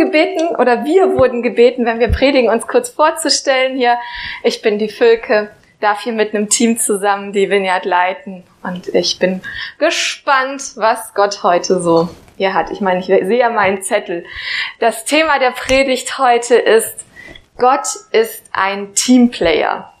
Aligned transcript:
gebeten 0.00 0.56
oder 0.56 0.84
wir 0.84 1.14
wurden 1.16 1.42
gebeten, 1.42 1.84
wenn 1.84 2.00
wir 2.00 2.08
predigen, 2.08 2.50
uns 2.50 2.66
kurz 2.66 2.88
vorzustellen 2.88 3.76
hier. 3.76 3.98
Ich 4.42 4.62
bin 4.62 4.78
die 4.78 4.88
Völke, 4.88 5.50
darf 5.80 6.02
hier 6.02 6.14
mit 6.14 6.34
einem 6.34 6.48
Team 6.48 6.78
zusammen 6.78 7.32
die 7.32 7.50
Vineyard 7.50 7.84
leiten 7.84 8.44
und 8.62 8.88
ich 8.94 9.18
bin 9.18 9.42
gespannt, 9.78 10.62
was 10.76 11.12
Gott 11.14 11.42
heute 11.42 11.80
so 11.80 12.08
hier 12.38 12.54
hat. 12.54 12.70
Ich 12.70 12.80
meine, 12.80 13.00
ich 13.00 13.06
sehe 13.06 13.38
ja 13.38 13.50
meinen 13.50 13.82
Zettel. 13.82 14.24
Das 14.78 15.04
Thema 15.04 15.38
der 15.38 15.50
Predigt 15.50 16.18
heute 16.18 16.54
ist, 16.54 17.04
Gott 17.58 17.86
ist 18.12 18.42
ein 18.52 18.94
Teamplayer. 18.94 19.92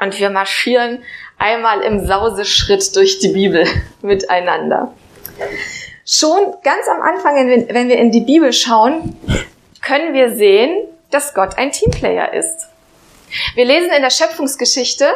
Und 0.00 0.18
wir 0.18 0.30
marschieren 0.30 1.04
einmal 1.38 1.82
im 1.82 2.04
Sauseschritt 2.04 2.96
durch 2.96 3.20
die 3.20 3.28
Bibel 3.28 3.64
miteinander. 4.02 4.92
Schon 6.04 6.56
ganz 6.62 6.88
am 6.88 7.00
Anfang, 7.00 7.36
wenn 7.36 7.88
wir 7.88 7.98
in 7.98 8.10
die 8.10 8.22
Bibel 8.22 8.52
schauen, 8.52 9.16
können 9.80 10.14
wir 10.14 10.36
sehen, 10.36 10.88
dass 11.10 11.34
Gott 11.34 11.58
ein 11.58 11.72
Teamplayer 11.72 12.32
ist. 12.32 12.68
Wir 13.54 13.64
lesen 13.64 13.90
in 13.90 14.02
der 14.02 14.10
Schöpfungsgeschichte, 14.10 15.12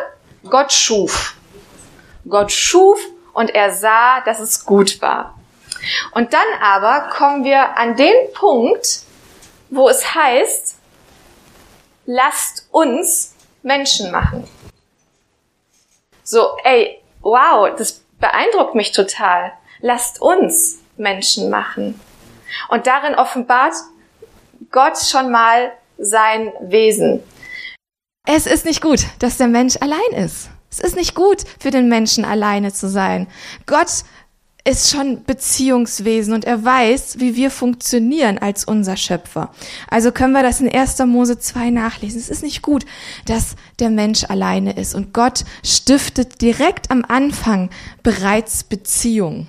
Gott 0.48 0.72
schuf. 0.72 1.34
Gott 2.28 2.52
schuf 2.52 3.00
und 3.32 3.54
er 3.54 3.72
sah, 3.72 4.20
dass 4.22 4.41
es 4.41 4.64
gut 4.64 5.00
war. 5.02 5.38
Und 6.12 6.32
dann 6.32 6.46
aber 6.60 7.10
kommen 7.10 7.44
wir 7.44 7.77
an 7.77 7.96
den 7.96 8.14
Punkt, 8.32 9.00
wo 9.70 9.88
es 9.88 10.14
heißt, 10.14 10.77
lasst 12.06 12.68
uns 12.70 13.34
Menschen 13.62 14.10
machen. 14.10 14.48
So, 16.22 16.56
ey, 16.64 17.00
wow, 17.20 17.74
das 17.77 18.02
beeindruckt 18.18 18.74
mich 18.74 18.92
total. 18.92 19.52
Lasst 19.80 20.20
uns 20.20 20.78
Menschen 20.96 21.50
machen. 21.50 22.00
Und 22.68 22.86
darin 22.86 23.14
offenbart 23.14 23.74
Gott 24.70 24.98
schon 24.98 25.30
mal 25.30 25.72
sein 25.98 26.52
Wesen. 26.60 27.22
Es 28.27 28.46
ist 28.46 28.64
nicht 28.64 28.83
gut, 28.83 29.06
dass 29.18 29.36
der 29.36 29.48
Mensch 29.48 29.77
allein 29.80 30.24
ist. 30.24 30.50
Es 30.70 30.80
ist 30.80 30.96
nicht 30.96 31.14
gut 31.14 31.44
für 31.58 31.70
den 31.70 31.88
Menschen 31.88 32.24
alleine 32.24 32.72
zu 32.72 32.88
sein. 32.88 33.28
Gott 33.66 34.05
ist 34.66 34.91
schon 34.91 35.22
Beziehungswesen 35.22 36.34
und 36.34 36.44
er 36.44 36.64
weiß, 36.64 37.20
wie 37.20 37.36
wir 37.36 37.52
funktionieren 37.52 38.38
als 38.38 38.64
unser 38.64 38.96
Schöpfer. 38.96 39.52
Also 39.88 40.11
können 40.11 40.33
wir 40.33 40.42
das 40.42 40.61
in 40.61 40.68
1. 40.68 40.98
Mose 41.06 41.38
2 41.38 41.70
nachlesen. 41.70 42.18
Es 42.18 42.28
ist 42.28 42.42
nicht 42.42 42.62
gut, 42.62 42.84
dass 43.27 43.55
der 43.78 43.90
Mensch 43.90 44.24
alleine 44.24 44.72
ist 44.72 44.96
und 44.96 45.14
Gott 45.14 45.44
stiftet 45.64 46.42
direkt 46.42 46.90
am 46.90 47.05
Anfang 47.06 47.70
bereits 48.02 48.64
Beziehung. 48.64 49.46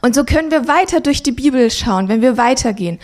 Und 0.00 0.14
so 0.14 0.24
können 0.24 0.50
wir 0.50 0.68
weiter 0.68 1.00
durch 1.00 1.22
die 1.22 1.32
Bibel 1.32 1.70
schauen, 1.70 2.08
wenn 2.08 2.22
wir 2.22 2.36
weitergehen. 2.36 2.98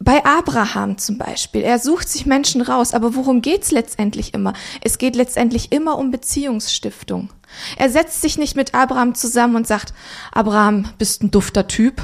Bei 0.00 0.24
Abraham 0.24 0.98
zum 0.98 1.18
Beispiel, 1.18 1.62
er 1.62 1.78
sucht 1.78 2.08
sich 2.08 2.26
Menschen 2.26 2.60
raus, 2.60 2.92
aber 2.92 3.14
worum 3.14 3.40
geht's 3.40 3.70
letztendlich 3.70 4.34
immer? 4.34 4.52
Es 4.82 4.98
geht 4.98 5.16
letztendlich 5.16 5.72
immer 5.72 5.98
um 5.98 6.10
Beziehungsstiftung. 6.10 7.30
Er 7.78 7.88
setzt 7.88 8.20
sich 8.20 8.36
nicht 8.36 8.56
mit 8.56 8.74
Abraham 8.74 9.14
zusammen 9.14 9.56
und 9.56 9.66
sagt, 9.66 9.94
Abraham, 10.32 10.88
bist 10.98 11.22
ein 11.22 11.30
dufter 11.30 11.68
Typ. 11.68 12.02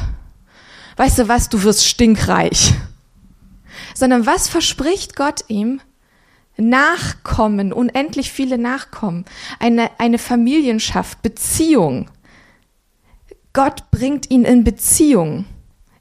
Weißt 0.97 1.19
du 1.19 1.29
was, 1.29 1.49
du 1.49 1.63
wirst 1.63 1.87
stinkreich. 1.87 2.75
Sondern 3.95 4.25
was 4.25 4.49
verspricht 4.49 5.17
Gott 5.17 5.45
ihm? 5.49 5.81
Nachkommen, 6.57 7.73
unendlich 7.73 8.31
viele 8.31 8.59
Nachkommen, 8.59 9.25
eine, 9.59 9.91
eine 9.99 10.19
Familienschaft, 10.19 11.23
Beziehung. 11.23 12.11
Gott 13.53 13.91
bringt 13.91 14.31
ihn 14.31 14.45
in 14.45 14.65
Beziehung. 14.65 15.45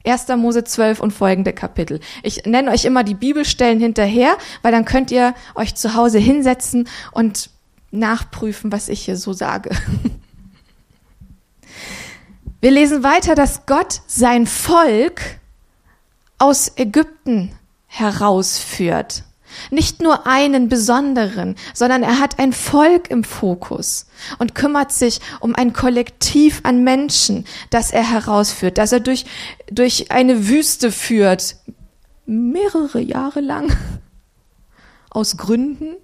1. 0.06 0.28
Mose 0.36 0.64
12 0.64 1.00
und 1.00 1.10
folgende 1.12 1.52
Kapitel. 1.52 2.00
Ich 2.22 2.46
nenne 2.46 2.70
euch 2.70 2.84
immer 2.86 3.04
die 3.04 3.14
Bibelstellen 3.14 3.80
hinterher, 3.80 4.36
weil 4.62 4.72
dann 4.72 4.86
könnt 4.86 5.10
ihr 5.10 5.34
euch 5.54 5.74
zu 5.74 5.94
Hause 5.94 6.18
hinsetzen 6.18 6.88
und 7.12 7.50
nachprüfen, 7.90 8.72
was 8.72 8.88
ich 8.88 9.04
hier 9.04 9.16
so 9.16 9.32
sage. 9.32 9.70
Wir 12.62 12.70
lesen 12.70 13.02
weiter, 13.02 13.34
dass 13.34 13.66
Gott 13.66 14.02
sein 14.06 14.46
Volk 14.46 15.22
aus 16.38 16.72
Ägypten 16.76 17.52
herausführt. 17.86 19.24
Nicht 19.70 20.00
nur 20.00 20.26
einen 20.26 20.68
besonderen, 20.68 21.56
sondern 21.74 22.02
er 22.02 22.20
hat 22.20 22.38
ein 22.38 22.52
Volk 22.52 23.10
im 23.10 23.24
Fokus 23.24 24.06
und 24.38 24.54
kümmert 24.54 24.92
sich 24.92 25.20
um 25.40 25.54
ein 25.54 25.72
Kollektiv 25.72 26.60
an 26.62 26.84
Menschen, 26.84 27.46
das 27.70 27.90
er 27.90 28.08
herausführt, 28.08 28.78
das 28.78 28.92
er 28.92 29.00
durch, 29.00 29.24
durch 29.70 30.10
eine 30.10 30.48
Wüste 30.48 30.92
führt, 30.92 31.56
mehrere 32.26 33.00
Jahre 33.00 33.40
lang, 33.40 33.76
aus 35.10 35.36
Gründen. 35.36 35.96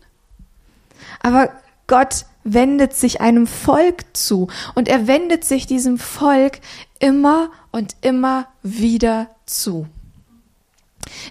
Aber 1.20 1.50
Gott 1.86 2.26
wendet 2.44 2.94
sich 2.94 3.20
einem 3.20 3.46
Volk 3.46 4.04
zu 4.12 4.48
und 4.74 4.88
er 4.88 5.06
wendet 5.06 5.44
sich 5.44 5.66
diesem 5.66 5.98
Volk 5.98 6.60
immer 6.98 7.50
und 7.72 7.96
immer 8.00 8.48
wieder 8.62 9.28
zu. 9.46 9.86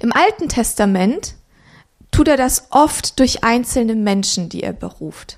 Im 0.02 0.12
Alten 0.12 0.50
Testament 0.50 1.36
tut 2.16 2.28
er 2.30 2.38
das 2.38 2.68
oft 2.70 3.20
durch 3.20 3.44
einzelne 3.44 3.96
Menschen, 3.96 4.48
die 4.48 4.64
er 4.64 4.74
beruft. 4.74 5.38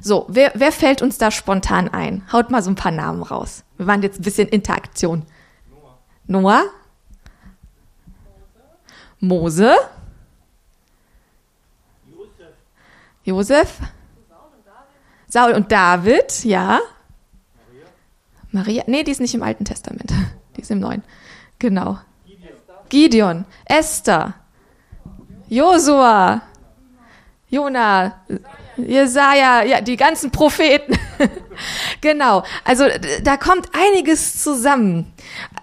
So, 0.00 0.26
wer, 0.28 0.52
wer 0.54 0.72
fällt 0.72 1.02
uns 1.02 1.18
da 1.18 1.30
spontan 1.30 1.88
ein? 1.88 2.22
Haut 2.32 2.50
mal 2.50 2.62
so 2.62 2.70
ein 2.70 2.76
paar 2.76 2.92
Namen 2.92 3.22
raus. 3.22 3.64
Wir 3.76 3.86
waren 3.86 4.02
jetzt 4.02 4.20
ein 4.20 4.22
bisschen 4.22 4.48
Interaktion. 4.48 5.24
Noah. 5.68 5.98
Noah? 6.26 6.64
Mose? 9.20 9.76
Josef. 12.06 12.54
Josef? 13.24 13.78
Saul 15.28 15.52
und 15.52 15.72
David, 15.72 16.44
ja. 16.44 16.80
Maria? 18.50 18.84
Nee, 18.86 19.02
die 19.02 19.12
ist 19.12 19.20
nicht 19.20 19.34
im 19.34 19.42
Alten 19.42 19.64
Testament. 19.64 20.12
Die 20.56 20.60
ist 20.60 20.70
im 20.70 20.80
Neuen. 20.80 21.02
Genau. 21.58 21.98
Gideon. 22.90 23.46
Esther. 23.64 24.34
Josua, 25.52 26.40
Jona, 27.50 28.22
Jesaja, 28.78 29.62
ja, 29.62 29.82
die 29.82 29.98
ganzen 29.98 30.30
Propheten. 30.30 30.96
genau. 32.00 32.42
Also 32.64 32.84
da 33.22 33.36
kommt 33.36 33.68
einiges 33.74 34.42
zusammen. 34.42 35.12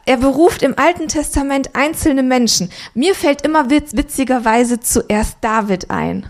Er 0.05 0.17
beruft 0.17 0.61
im 0.61 0.77
Alten 0.77 1.07
Testament 1.07 1.75
einzelne 1.75 2.21
Menschen. 2.21 2.69
Mir 2.93 3.15
fällt 3.15 3.41
immer 3.41 3.71
witz, 3.71 3.95
witzigerweise 3.95 4.79
zuerst 4.79 5.37
David 5.41 5.89
ein. 5.89 6.27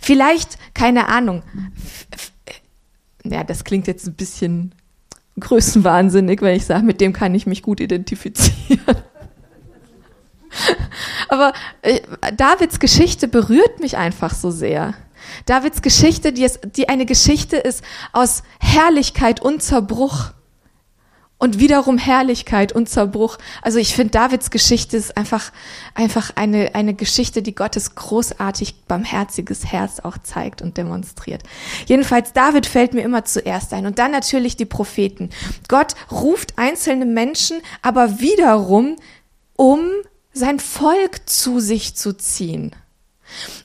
Vielleicht, 0.00 0.56
keine 0.72 1.08
Ahnung. 1.08 1.42
Ja, 3.24 3.42
das 3.42 3.64
klingt 3.64 3.88
jetzt 3.88 4.06
ein 4.06 4.14
bisschen 4.14 4.76
größenwahnsinnig, 5.40 6.40
wenn 6.40 6.54
ich 6.54 6.66
sage, 6.66 6.84
mit 6.84 7.00
dem 7.00 7.12
kann 7.12 7.34
ich 7.34 7.46
mich 7.46 7.62
gut 7.62 7.80
identifizieren. 7.80 9.02
Aber 11.28 11.52
äh, 11.82 12.00
Davids 12.36 12.78
Geschichte 12.78 13.28
berührt 13.28 13.80
mich 13.80 13.96
einfach 13.96 14.34
so 14.34 14.50
sehr. 14.50 14.94
Davids 15.44 15.82
Geschichte, 15.82 16.32
die, 16.32 16.44
es, 16.44 16.60
die 16.62 16.88
eine 16.88 17.06
Geschichte 17.06 17.56
ist 17.56 17.82
aus 18.12 18.42
Herrlichkeit 18.60 19.40
und 19.40 19.62
Zerbruch. 19.62 20.32
Und 21.38 21.58
wiederum 21.58 21.98
Herrlichkeit 21.98 22.72
und 22.72 22.88
Zerbruch. 22.88 23.36
Also 23.60 23.78
ich 23.78 23.94
finde, 23.94 24.12
Davids 24.12 24.50
Geschichte 24.50 24.96
ist 24.96 25.18
einfach, 25.18 25.52
einfach 25.94 26.30
eine, 26.34 26.74
eine 26.74 26.94
Geschichte, 26.94 27.42
die 27.42 27.54
Gottes 27.54 27.94
großartig 27.94 28.86
barmherziges 28.86 29.66
Herz 29.66 30.00
auch 30.00 30.16
zeigt 30.16 30.62
und 30.62 30.78
demonstriert. 30.78 31.42
Jedenfalls, 31.84 32.32
David 32.32 32.64
fällt 32.64 32.94
mir 32.94 33.02
immer 33.02 33.26
zuerst 33.26 33.74
ein. 33.74 33.84
Und 33.84 33.98
dann 33.98 34.12
natürlich 34.12 34.56
die 34.56 34.64
Propheten. 34.64 35.28
Gott 35.68 35.94
ruft 36.10 36.56
einzelne 36.56 37.04
Menschen, 37.04 37.60
aber 37.82 38.18
wiederum, 38.18 38.96
um 39.56 39.90
sein 40.36 40.60
Volk 40.60 41.28
zu 41.28 41.60
sich 41.60 41.96
zu 41.96 42.12
ziehen. 42.12 42.74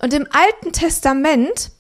Und 0.02 0.14
im 0.14 0.28
Alten 0.32 0.72
Testament 0.72 1.72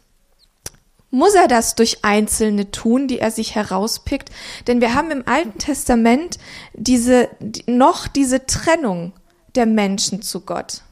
muss 1.10 1.34
er 1.34 1.48
das 1.48 1.76
durch 1.76 2.04
Einzelne 2.04 2.72
tun, 2.72 3.08
die 3.08 3.20
er 3.20 3.32
sich 3.32 3.56
herauspickt, 3.56 4.30
denn 4.68 4.80
wir 4.82 4.94
haben 4.94 5.12
im 5.12 5.28
Alten 5.28 5.58
Testament 5.58 6.38
diese, 6.74 7.30
noch 7.68 8.08
diese 8.08 8.46
Trennung 8.46 9.14
der 9.56 9.66
Menschen 9.66 10.22
zu 10.22 10.42
Gott. 10.42 10.84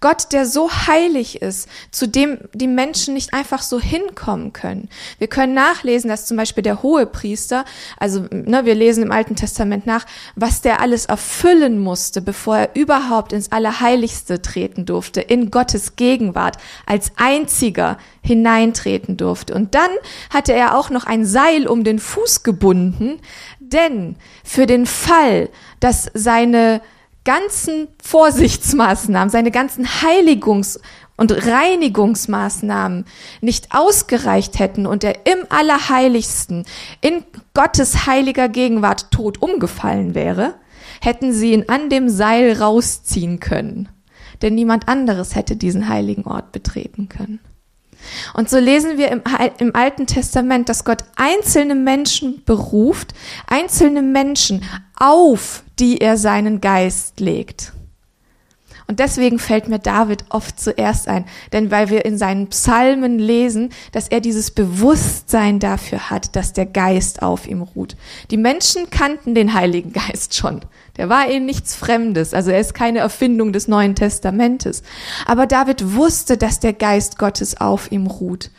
Gott, 0.00 0.32
der 0.32 0.46
so 0.46 0.70
heilig 0.70 1.42
ist, 1.42 1.68
zu 1.90 2.06
dem 2.06 2.38
die 2.52 2.66
Menschen 2.66 3.14
nicht 3.14 3.34
einfach 3.34 3.62
so 3.62 3.80
hinkommen 3.80 4.52
können. 4.52 4.88
Wir 5.18 5.28
können 5.28 5.54
nachlesen, 5.54 6.08
dass 6.08 6.26
zum 6.26 6.36
Beispiel 6.36 6.62
der 6.62 6.82
hohe 6.82 7.06
Priester, 7.06 7.64
also 7.98 8.26
ne, 8.30 8.64
wir 8.64 8.74
lesen 8.74 9.02
im 9.02 9.12
Alten 9.12 9.36
Testament 9.36 9.86
nach, 9.86 10.06
was 10.36 10.60
der 10.60 10.80
alles 10.80 11.06
erfüllen 11.06 11.78
musste, 11.78 12.20
bevor 12.20 12.56
er 12.56 12.76
überhaupt 12.76 13.32
ins 13.32 13.52
Allerheiligste 13.52 14.42
treten 14.42 14.86
durfte, 14.86 15.20
in 15.20 15.50
Gottes 15.50 15.96
Gegenwart, 15.96 16.56
als 16.86 17.12
einziger 17.16 17.98
hineintreten 18.22 19.16
durfte. 19.16 19.54
Und 19.54 19.74
dann 19.74 19.90
hatte 20.30 20.52
er 20.52 20.76
auch 20.76 20.90
noch 20.90 21.04
ein 21.04 21.24
Seil 21.26 21.66
um 21.66 21.84
den 21.84 21.98
Fuß 21.98 22.42
gebunden, 22.42 23.20
denn 23.60 24.16
für 24.42 24.66
den 24.66 24.86
Fall, 24.86 25.50
dass 25.80 26.10
seine 26.14 26.80
ganzen 27.24 27.88
Vorsichtsmaßnahmen, 28.02 29.30
seine 29.30 29.50
ganzen 29.50 29.86
Heiligungs- 29.86 30.78
und 31.16 31.32
Reinigungsmaßnahmen 31.32 33.06
nicht 33.40 33.68
ausgereicht 33.70 34.58
hätten 34.58 34.86
und 34.86 35.04
er 35.04 35.26
im 35.26 35.46
Allerheiligsten 35.48 36.64
in 37.00 37.24
Gottes 37.54 38.06
heiliger 38.06 38.48
Gegenwart 38.48 39.10
tot 39.10 39.40
umgefallen 39.40 40.14
wäre, 40.14 40.54
hätten 41.00 41.32
sie 41.32 41.52
ihn 41.52 41.68
an 41.68 41.88
dem 41.88 42.08
Seil 42.08 42.60
rausziehen 42.60 43.40
können. 43.40 43.88
Denn 44.42 44.54
niemand 44.54 44.88
anderes 44.88 45.34
hätte 45.34 45.56
diesen 45.56 45.88
heiligen 45.88 46.24
Ort 46.24 46.52
betreten 46.52 47.08
können. 47.08 47.38
Und 48.34 48.50
so 48.50 48.58
lesen 48.58 48.98
wir 48.98 49.10
im, 49.10 49.22
im, 49.58 49.74
Alten 49.74 50.06
Testament, 50.06 50.68
dass 50.68 50.84
Gott 50.84 51.04
einzelne 51.16 51.74
Menschen 51.74 52.42
beruft, 52.44 53.14
einzelne 53.46 54.02
Menschen 54.02 54.62
auf, 54.96 55.63
die 55.78 56.00
er 56.00 56.16
seinen 56.16 56.60
Geist 56.60 57.20
legt. 57.20 57.72
Und 58.86 59.00
deswegen 59.00 59.38
fällt 59.38 59.68
mir 59.68 59.78
David 59.78 60.26
oft 60.28 60.60
zuerst 60.60 61.08
ein, 61.08 61.24
denn 61.52 61.70
weil 61.70 61.88
wir 61.88 62.04
in 62.04 62.18
seinen 62.18 62.48
Psalmen 62.48 63.18
lesen, 63.18 63.70
dass 63.92 64.08
er 64.08 64.20
dieses 64.20 64.50
Bewusstsein 64.50 65.58
dafür 65.58 66.10
hat, 66.10 66.36
dass 66.36 66.52
der 66.52 66.66
Geist 66.66 67.22
auf 67.22 67.46
ihm 67.46 67.62
ruht. 67.62 67.96
Die 68.30 68.36
Menschen 68.36 68.90
kannten 68.90 69.34
den 69.34 69.54
Heiligen 69.54 69.92
Geist 69.92 70.34
schon. 70.34 70.60
Der 70.98 71.08
war 71.08 71.30
ihnen 71.30 71.46
nichts 71.46 71.74
Fremdes, 71.74 72.34
also 72.34 72.50
er 72.50 72.60
ist 72.60 72.74
keine 72.74 72.98
Erfindung 72.98 73.52
des 73.52 73.68
Neuen 73.68 73.94
Testamentes. 73.94 74.82
Aber 75.24 75.46
David 75.46 75.94
wusste, 75.94 76.36
dass 76.36 76.60
der 76.60 76.74
Geist 76.74 77.18
Gottes 77.18 77.58
auf 77.60 77.90
ihm 77.90 78.06
ruht. 78.06 78.50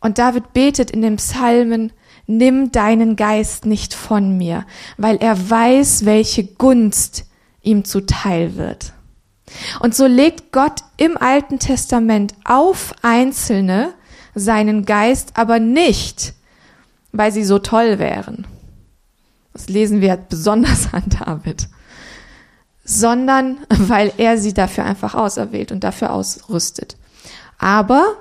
Und 0.00 0.18
David 0.18 0.52
betet 0.52 0.90
in 0.90 1.02
den 1.02 1.16
Psalmen, 1.16 1.92
nimm 2.28 2.70
deinen 2.70 3.16
Geist 3.16 3.66
nicht 3.66 3.94
von 3.94 4.36
mir, 4.36 4.64
weil 4.96 5.16
er 5.16 5.50
weiß, 5.50 6.04
welche 6.04 6.44
Gunst 6.44 7.24
ihm 7.62 7.84
zuteil 7.84 8.54
wird. 8.56 8.92
Und 9.80 9.96
so 9.96 10.06
legt 10.06 10.52
Gott 10.52 10.82
im 10.98 11.16
Alten 11.16 11.58
Testament 11.58 12.34
auf 12.44 12.94
Einzelne 13.02 13.94
seinen 14.34 14.84
Geist, 14.84 15.32
aber 15.34 15.58
nicht, 15.58 16.34
weil 17.12 17.32
sie 17.32 17.44
so 17.44 17.58
toll 17.58 17.98
wären. 17.98 18.46
Das 19.54 19.68
lesen 19.68 20.02
wir 20.02 20.16
besonders 20.16 20.92
an 20.92 21.04
David. 21.06 21.68
Sondern 22.84 23.58
weil 23.70 24.12
er 24.18 24.36
sie 24.36 24.52
dafür 24.52 24.84
einfach 24.84 25.14
auserwählt 25.14 25.72
und 25.72 25.82
dafür 25.82 26.12
ausrüstet. 26.12 26.96
Aber 27.58 28.16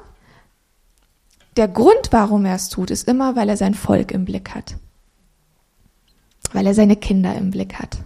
der 1.58 1.68
Grund, 1.68 2.10
warum 2.12 2.46
er 2.46 2.56
es 2.56 2.70
tut, 2.70 2.92
ist 2.92 3.08
immer, 3.08 3.36
weil 3.36 3.50
er 3.50 3.58
sein 3.58 3.74
Volk 3.74 4.12
im 4.12 4.26
Blick 4.26 4.56
hat. 4.56 4.76
Weil 6.54 6.68
er 6.68 6.74
seine 6.74 6.96
Kinder 6.96 7.36
im 7.36 7.52
Blick 7.52 7.76
hat 7.76 7.98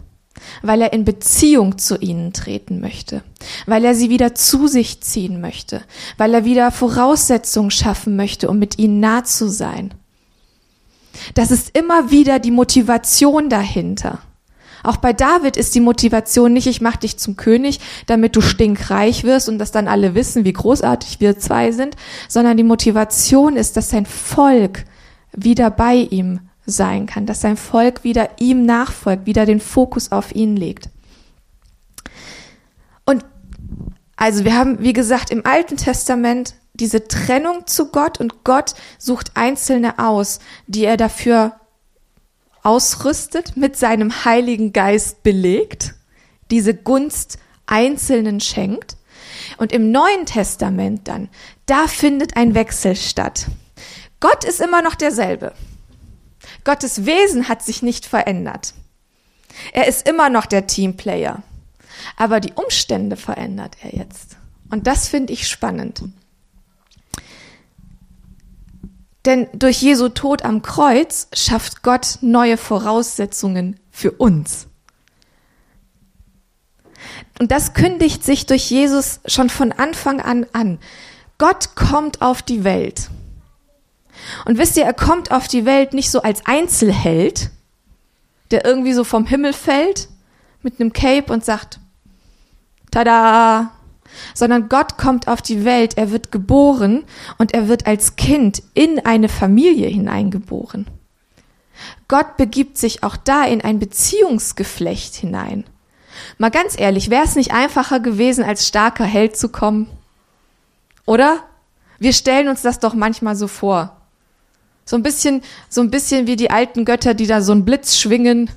weil 0.62 0.82
er 0.82 0.94
in 0.94 1.06
Beziehung 1.06 1.78
zu 1.78 1.98
ihnen 1.98 2.34
treten 2.34 2.80
möchte, 2.80 3.24
weil 3.66 3.84
er 3.84 3.96
sie 3.96 4.10
wieder 4.10 4.36
zu 4.36 4.68
sich 4.68 5.02
ziehen 5.02 5.42
möchte, 5.42 5.84
weil 6.18 6.34
er 6.34 6.46
wieder 6.46 6.72
Voraussetzungen 6.72 7.72
schaffen 7.72 8.16
möchte, 8.16 8.50
um 8.50 8.60
mit 8.60 8.80
ihnen 8.80 9.00
nah 9.00 9.24
zu 9.24 9.50
sein. 9.50 9.94
Das 11.34 11.52
ist 11.52 11.76
immer 11.78 12.12
wieder 12.12 12.40
die 12.40 12.52
Motivation 12.52 13.50
dahinter. 13.50 14.20
Auch 14.84 14.98
bei 14.98 15.14
David 15.14 15.58
ist 15.58 15.76
die 15.76 15.80
Motivation 15.80 16.54
nicht, 16.54 16.68
ich 16.68 16.82
mach 16.82 16.96
dich 16.96 17.18
zum 17.18 17.36
König, 17.36 17.80
damit 18.08 18.36
du 18.36 18.42
stinkreich 18.42 19.24
wirst 19.24 19.50
und 19.50 19.60
dass 19.60 19.72
dann 19.72 19.88
alle 19.88 20.16
wissen, 20.16 20.46
wie 20.46 20.54
großartig 20.54 21.20
wir 21.20 21.38
zwei 21.38 21.72
sind, 21.72 21.96
sondern 22.28 22.58
die 22.58 22.64
Motivation 22.64 23.56
ist, 23.56 23.78
dass 23.78 23.90
sein 23.90 24.06
Volk 24.06 24.86
wieder 25.34 25.70
bei 25.70 25.96
ihm 25.96 26.42
sein 26.66 27.06
kann, 27.06 27.26
dass 27.26 27.42
sein 27.42 27.58
Volk 27.58 28.04
wieder 28.04 28.30
ihm 28.40 28.66
nachfolgt, 28.66 29.26
wieder 29.26 29.46
den 29.46 29.60
Fokus 29.60 30.12
auf 30.12 30.34
ihn 30.36 30.56
legt. 30.56 30.90
Und 33.06 33.26
also 34.16 34.46
wir 34.46 34.56
haben, 34.56 34.80
wie 34.80 34.94
gesagt, 34.94 35.32
im 35.32 35.46
Alten 35.46 35.78
Testament 35.78 36.56
diese 36.74 37.08
Trennung 37.08 37.68
zu 37.68 37.92
Gott 37.92 38.20
und 38.20 38.44
Gott 38.44 38.74
sucht 38.98 39.32
Einzelne 39.36 40.00
aus, 40.00 40.40
die 40.68 40.86
er 40.86 40.98
dafür 40.98 41.54
ausrüstet, 42.64 43.58
mit 43.58 43.78
seinem 43.78 44.26
Heiligen 44.26 44.74
Geist 44.74 45.24
belegt, 45.24 45.96
diese 46.50 46.74
Gunst 46.74 47.38
Einzelnen 47.66 48.40
schenkt. 48.40 48.98
Und 49.58 49.72
im 49.72 49.92
Neuen 49.92 50.26
Testament 50.26 51.08
dann, 51.08 51.30
da 51.66 51.88
findet 51.88 52.36
ein 52.36 52.54
Wechsel 52.54 52.96
statt. 52.96 53.48
Gott 54.20 54.44
ist 54.44 54.60
immer 54.60 54.82
noch 54.82 54.96
derselbe. 54.96 55.54
Gottes 56.64 57.06
Wesen 57.06 57.48
hat 57.48 57.64
sich 57.64 57.82
nicht 57.82 58.06
verändert. 58.06 58.74
Er 59.74 59.88
ist 59.88 60.08
immer 60.08 60.30
noch 60.30 60.46
der 60.46 60.68
Teamplayer. 60.68 61.44
Aber 62.18 62.40
die 62.40 62.54
Umstände 62.54 63.16
verändert 63.16 63.78
er 63.82 63.96
jetzt. 63.96 64.38
Und 64.70 64.88
das 64.88 65.08
finde 65.08 65.34
ich 65.34 65.48
spannend. 65.48 66.04
Denn 69.26 69.48
durch 69.54 69.82
Jesu 69.82 70.10
Tod 70.10 70.44
am 70.44 70.62
Kreuz 70.62 71.28
schafft 71.34 71.84
Gott 71.84 72.18
neue 72.22 72.58
Voraussetzungen 72.58 73.80
für 73.92 74.12
uns. 74.12 74.68
Und 77.40 77.52
das 77.52 77.74
kündigt 77.74 78.24
sich 78.24 78.46
durch 78.46 78.70
Jesus 78.70 79.20
schon 79.26 79.50
von 79.50 79.72
Anfang 79.72 80.22
an 80.22 80.46
an. 80.54 80.80
Gott 81.38 81.76
kommt 81.76 82.22
auf 82.22 82.42
die 82.42 82.64
Welt. 82.64 83.10
Und 84.46 84.58
wisst 84.58 84.78
ihr, 84.78 84.86
er 84.86 84.94
kommt 84.94 85.32
auf 85.32 85.48
die 85.48 85.66
Welt 85.66 85.94
nicht 85.94 86.12
so 86.12 86.22
als 86.22 86.46
Einzelheld, 86.46 87.50
der 88.52 88.66
irgendwie 88.66 88.94
so 88.94 89.04
vom 89.04 89.26
Himmel 89.26 89.54
fällt 89.54 90.10
mit 90.62 90.80
einem 90.80 90.94
Cape 90.94 91.34
und 91.34 91.44
sagt, 91.44 91.80
tada, 92.92 93.72
sondern 94.34 94.70
Gott 94.70 94.98
kommt 94.98 95.28
auf 95.28 95.42
die 95.42 95.66
Welt, 95.66 95.98
er 95.98 96.12
wird 96.12 96.32
geboren 96.32 97.04
und 97.38 97.54
er 97.54 97.68
wird 97.68 97.88
als 97.88 98.16
Kind 98.16 98.64
in 98.74 99.06
eine 99.06 99.30
Familie 99.30 99.88
hineingeboren. 99.88 100.88
Gott 102.08 102.38
begibt 102.38 102.78
sich 102.78 103.04
auch 103.04 103.18
da 103.18 103.46
in 103.46 103.62
ein 103.62 103.80
Beziehungsgeflecht 103.80 105.16
hinein. 105.16 105.64
Mal 106.38 106.52
ganz 106.52 106.80
ehrlich, 106.80 107.10
wäre 107.10 107.24
es 107.24 107.36
nicht 107.36 107.54
einfacher 107.54 108.00
gewesen, 108.00 108.44
als 108.44 108.68
starker 108.68 109.06
Held 109.06 109.38
zu 109.38 109.50
kommen? 109.50 109.88
Oder? 111.06 111.44
Wir 112.00 112.14
stellen 112.14 112.48
uns 112.48 112.62
das 112.62 112.80
doch 112.80 112.94
manchmal 112.94 113.36
so 113.36 113.48
vor. 113.48 113.98
So 114.86 114.96
ein 114.96 115.04
bisschen, 115.04 115.42
so 115.70 115.82
ein 115.82 115.92
bisschen 115.92 116.28
wie 116.28 116.36
die 116.36 116.52
alten 116.52 116.84
Götter, 116.84 117.14
die 117.14 117.28
da 117.28 117.42
so 117.42 117.52
einen 117.52 117.66
Blitz 117.66 117.98
schwingen 117.98 118.50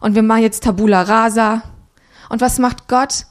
und 0.00 0.14
wir 0.14 0.22
machen 0.22 0.42
jetzt 0.42 0.64
Tabula 0.64 1.02
Rasa. 1.02 1.62
Und 2.28 2.40
was 2.40 2.58
macht 2.58 2.88
Gott? 2.88 3.26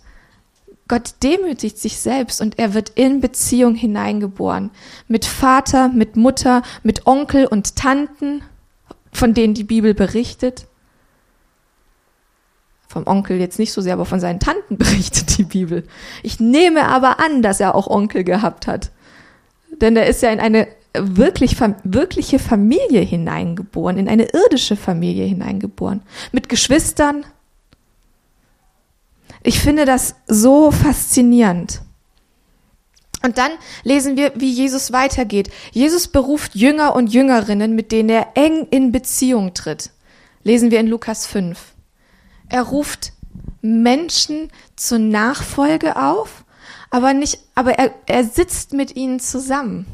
Gott 0.91 1.13
demütigt 1.23 1.77
sich 1.77 1.99
selbst 1.99 2.41
und 2.41 2.59
er 2.59 2.73
wird 2.73 2.89
in 2.89 3.21
Beziehung 3.21 3.75
hineingeboren. 3.75 4.71
Mit 5.07 5.23
Vater, 5.23 5.87
mit 5.87 6.17
Mutter, 6.17 6.63
mit 6.83 7.07
Onkel 7.07 7.45
und 7.45 7.77
Tanten, 7.77 8.41
von 9.13 9.33
denen 9.33 9.53
die 9.53 9.63
Bibel 9.63 9.93
berichtet. 9.93 10.67
Vom 12.89 13.07
Onkel 13.07 13.39
jetzt 13.39 13.57
nicht 13.57 13.71
so 13.71 13.79
sehr, 13.79 13.93
aber 13.93 14.03
von 14.03 14.19
seinen 14.19 14.41
Tanten 14.41 14.77
berichtet 14.77 15.37
die 15.37 15.45
Bibel. 15.45 15.87
Ich 16.23 16.41
nehme 16.41 16.83
aber 16.89 17.21
an, 17.21 17.41
dass 17.41 17.61
er 17.61 17.73
auch 17.73 17.87
Onkel 17.87 18.25
gehabt 18.25 18.67
hat. 18.67 18.91
Denn 19.79 19.95
er 19.95 20.07
ist 20.07 20.21
ja 20.21 20.29
in 20.29 20.41
eine 20.41 20.67
wirklich, 20.93 21.55
wirkliche 21.85 22.37
Familie 22.37 22.99
hineingeboren, 22.99 23.97
in 23.97 24.09
eine 24.09 24.25
irdische 24.33 24.75
Familie 24.75 25.23
hineingeboren, 25.23 26.01
mit 26.33 26.49
Geschwistern. 26.49 27.23
Ich 29.43 29.59
finde 29.59 29.85
das 29.85 30.15
so 30.27 30.71
faszinierend. 30.71 31.81
Und 33.23 33.37
dann 33.37 33.51
lesen 33.83 34.17
wir, 34.17 34.33
wie 34.35 34.51
Jesus 34.51 34.91
weitergeht. 34.91 35.51
Jesus 35.71 36.07
beruft 36.07 36.55
Jünger 36.55 36.95
und 36.95 37.13
Jüngerinnen, 37.13 37.75
mit 37.75 37.91
denen 37.91 38.09
er 38.09 38.29
eng 38.35 38.67
in 38.71 38.91
Beziehung 38.91 39.53
tritt. 39.53 39.91
Lesen 40.43 40.71
wir 40.71 40.79
in 40.79 40.87
Lukas 40.87 41.27
5. 41.27 41.59
Er 42.49 42.63
ruft 42.63 43.13
Menschen 43.61 44.49
zur 44.75 44.99
Nachfolge 44.99 45.95
auf, 45.95 46.43
aber 46.89 47.13
nicht, 47.13 47.39
aber 47.53 47.73
er, 47.73 47.93
er 48.07 48.23
sitzt 48.23 48.73
mit 48.73 48.95
ihnen 48.95 49.19
zusammen. 49.19 49.85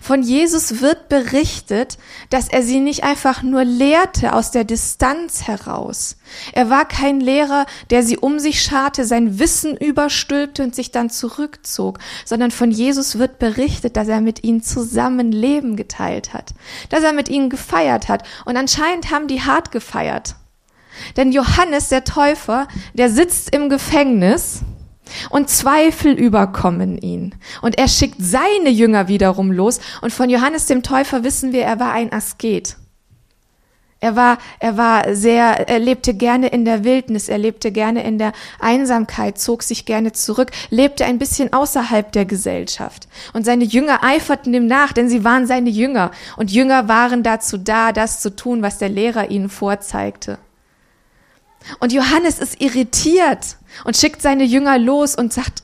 Von 0.00 0.22
Jesus 0.22 0.80
wird 0.80 1.08
berichtet, 1.08 1.98
dass 2.30 2.48
er 2.48 2.62
sie 2.62 2.80
nicht 2.80 3.04
einfach 3.04 3.42
nur 3.42 3.64
lehrte 3.64 4.32
aus 4.32 4.50
der 4.50 4.64
Distanz 4.64 5.46
heraus. 5.46 6.16
Er 6.52 6.70
war 6.70 6.86
kein 6.86 7.20
Lehrer, 7.20 7.66
der 7.90 8.02
sie 8.02 8.16
um 8.16 8.38
sich 8.38 8.62
scharte, 8.62 9.04
sein 9.04 9.38
Wissen 9.38 9.76
überstülpte 9.76 10.62
und 10.62 10.74
sich 10.74 10.90
dann 10.90 11.10
zurückzog, 11.10 11.98
sondern 12.24 12.50
von 12.50 12.70
Jesus 12.70 13.18
wird 13.18 13.38
berichtet, 13.38 13.96
dass 13.96 14.08
er 14.08 14.20
mit 14.20 14.44
ihnen 14.44 14.62
zusammen 14.62 15.32
Leben 15.32 15.76
geteilt 15.76 16.32
hat, 16.32 16.54
dass 16.88 17.02
er 17.02 17.12
mit 17.12 17.28
ihnen 17.28 17.50
gefeiert 17.50 18.08
hat. 18.08 18.22
Und 18.44 18.56
anscheinend 18.56 19.10
haben 19.10 19.28
die 19.28 19.42
hart 19.42 19.72
gefeiert. 19.72 20.36
Denn 21.16 21.32
Johannes 21.32 21.88
der 21.88 22.04
Täufer, 22.04 22.68
der 22.92 23.10
sitzt 23.10 23.54
im 23.54 23.68
Gefängnis 23.68 24.60
und 25.30 25.50
Zweifel 25.50 26.12
überkommen 26.12 26.98
ihn. 26.98 27.34
Und 27.62 27.78
er 27.78 27.88
schickt 27.88 28.16
seine 28.18 28.70
Jünger 28.70 29.08
wiederum 29.08 29.50
los. 29.50 29.80
Und 30.00 30.12
von 30.12 30.30
Johannes 30.30 30.66
dem 30.66 30.82
Täufer 30.82 31.24
wissen 31.24 31.52
wir, 31.52 31.62
er 31.62 31.80
war 31.80 31.92
ein 31.92 32.12
Asket. 32.12 32.76
Er 34.04 34.16
war, 34.16 34.36
er 34.60 34.76
war 34.76 35.14
sehr, 35.14 35.66
er 35.66 35.78
lebte 35.78 36.12
gerne 36.12 36.48
in 36.48 36.66
der 36.66 36.84
Wildnis, 36.84 37.30
er 37.30 37.38
lebte 37.38 37.72
gerne 37.72 38.04
in 38.04 38.18
der 38.18 38.34
Einsamkeit, 38.60 39.38
zog 39.38 39.62
sich 39.62 39.86
gerne 39.86 40.12
zurück, 40.12 40.50
lebte 40.68 41.06
ein 41.06 41.18
bisschen 41.18 41.54
außerhalb 41.54 42.12
der 42.12 42.26
Gesellschaft. 42.26 43.08
Und 43.32 43.46
seine 43.46 43.64
Jünger 43.64 44.04
eiferten 44.04 44.52
ihm 44.52 44.66
nach, 44.66 44.92
denn 44.92 45.08
sie 45.08 45.24
waren 45.24 45.46
seine 45.46 45.70
Jünger. 45.70 46.10
Und 46.36 46.52
Jünger 46.52 46.86
waren 46.86 47.22
dazu 47.22 47.56
da, 47.56 47.92
das 47.92 48.20
zu 48.20 48.36
tun, 48.36 48.60
was 48.60 48.76
der 48.76 48.90
Lehrer 48.90 49.30
ihnen 49.30 49.48
vorzeigte. 49.48 50.38
Und 51.80 51.92
Johannes 51.92 52.38
ist 52.38 52.60
irritiert 52.60 53.56
und 53.84 53.96
schickt 53.96 54.22
seine 54.22 54.44
Jünger 54.44 54.78
los 54.78 55.14
und 55.14 55.32
sagt, 55.32 55.62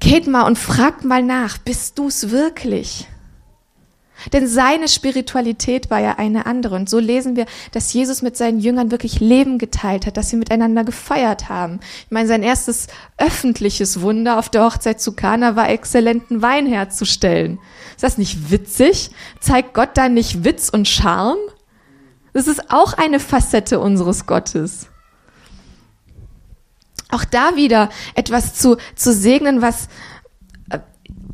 geht 0.00 0.26
mal 0.26 0.42
und 0.42 0.58
fragt 0.58 1.04
mal 1.04 1.22
nach, 1.22 1.58
bist 1.58 1.98
du's 1.98 2.30
wirklich? 2.30 3.06
Denn 4.32 4.48
seine 4.48 4.88
Spiritualität 4.88 5.90
war 5.90 6.00
ja 6.00 6.14
eine 6.18 6.46
andere. 6.46 6.74
Und 6.74 6.88
so 6.88 6.98
lesen 6.98 7.36
wir, 7.36 7.46
dass 7.72 7.92
Jesus 7.92 8.22
mit 8.22 8.36
seinen 8.36 8.60
Jüngern 8.60 8.90
wirklich 8.90 9.20
Leben 9.20 9.58
geteilt 9.58 10.06
hat, 10.06 10.16
dass 10.16 10.30
sie 10.30 10.36
miteinander 10.36 10.84
gefeiert 10.84 11.48
haben. 11.48 11.80
Ich 12.04 12.10
meine, 12.10 12.26
sein 12.26 12.42
erstes 12.42 12.88
öffentliches 13.18 14.00
Wunder 14.00 14.38
auf 14.38 14.48
der 14.48 14.64
Hochzeit 14.64 15.00
zu 15.00 15.12
Kana 15.12 15.54
war, 15.54 15.68
exzellenten 15.68 16.42
Wein 16.42 16.66
herzustellen. 16.66 17.58
Ist 17.94 18.02
das 18.02 18.18
nicht 18.18 18.50
witzig? 18.50 19.10
Zeigt 19.40 19.74
Gott 19.74 19.90
da 19.94 20.08
nicht 20.08 20.44
Witz 20.44 20.70
und 20.70 20.88
Charme? 20.88 21.38
Das 22.32 22.48
ist 22.48 22.70
auch 22.70 22.94
eine 22.94 23.20
Facette 23.20 23.80
unseres 23.80 24.26
Gottes. 24.26 24.88
Auch 27.10 27.24
da 27.24 27.56
wieder 27.56 27.90
etwas 28.14 28.54
zu, 28.54 28.76
zu 28.94 29.12
segnen, 29.12 29.62
was 29.62 29.88
äh, 30.70 30.80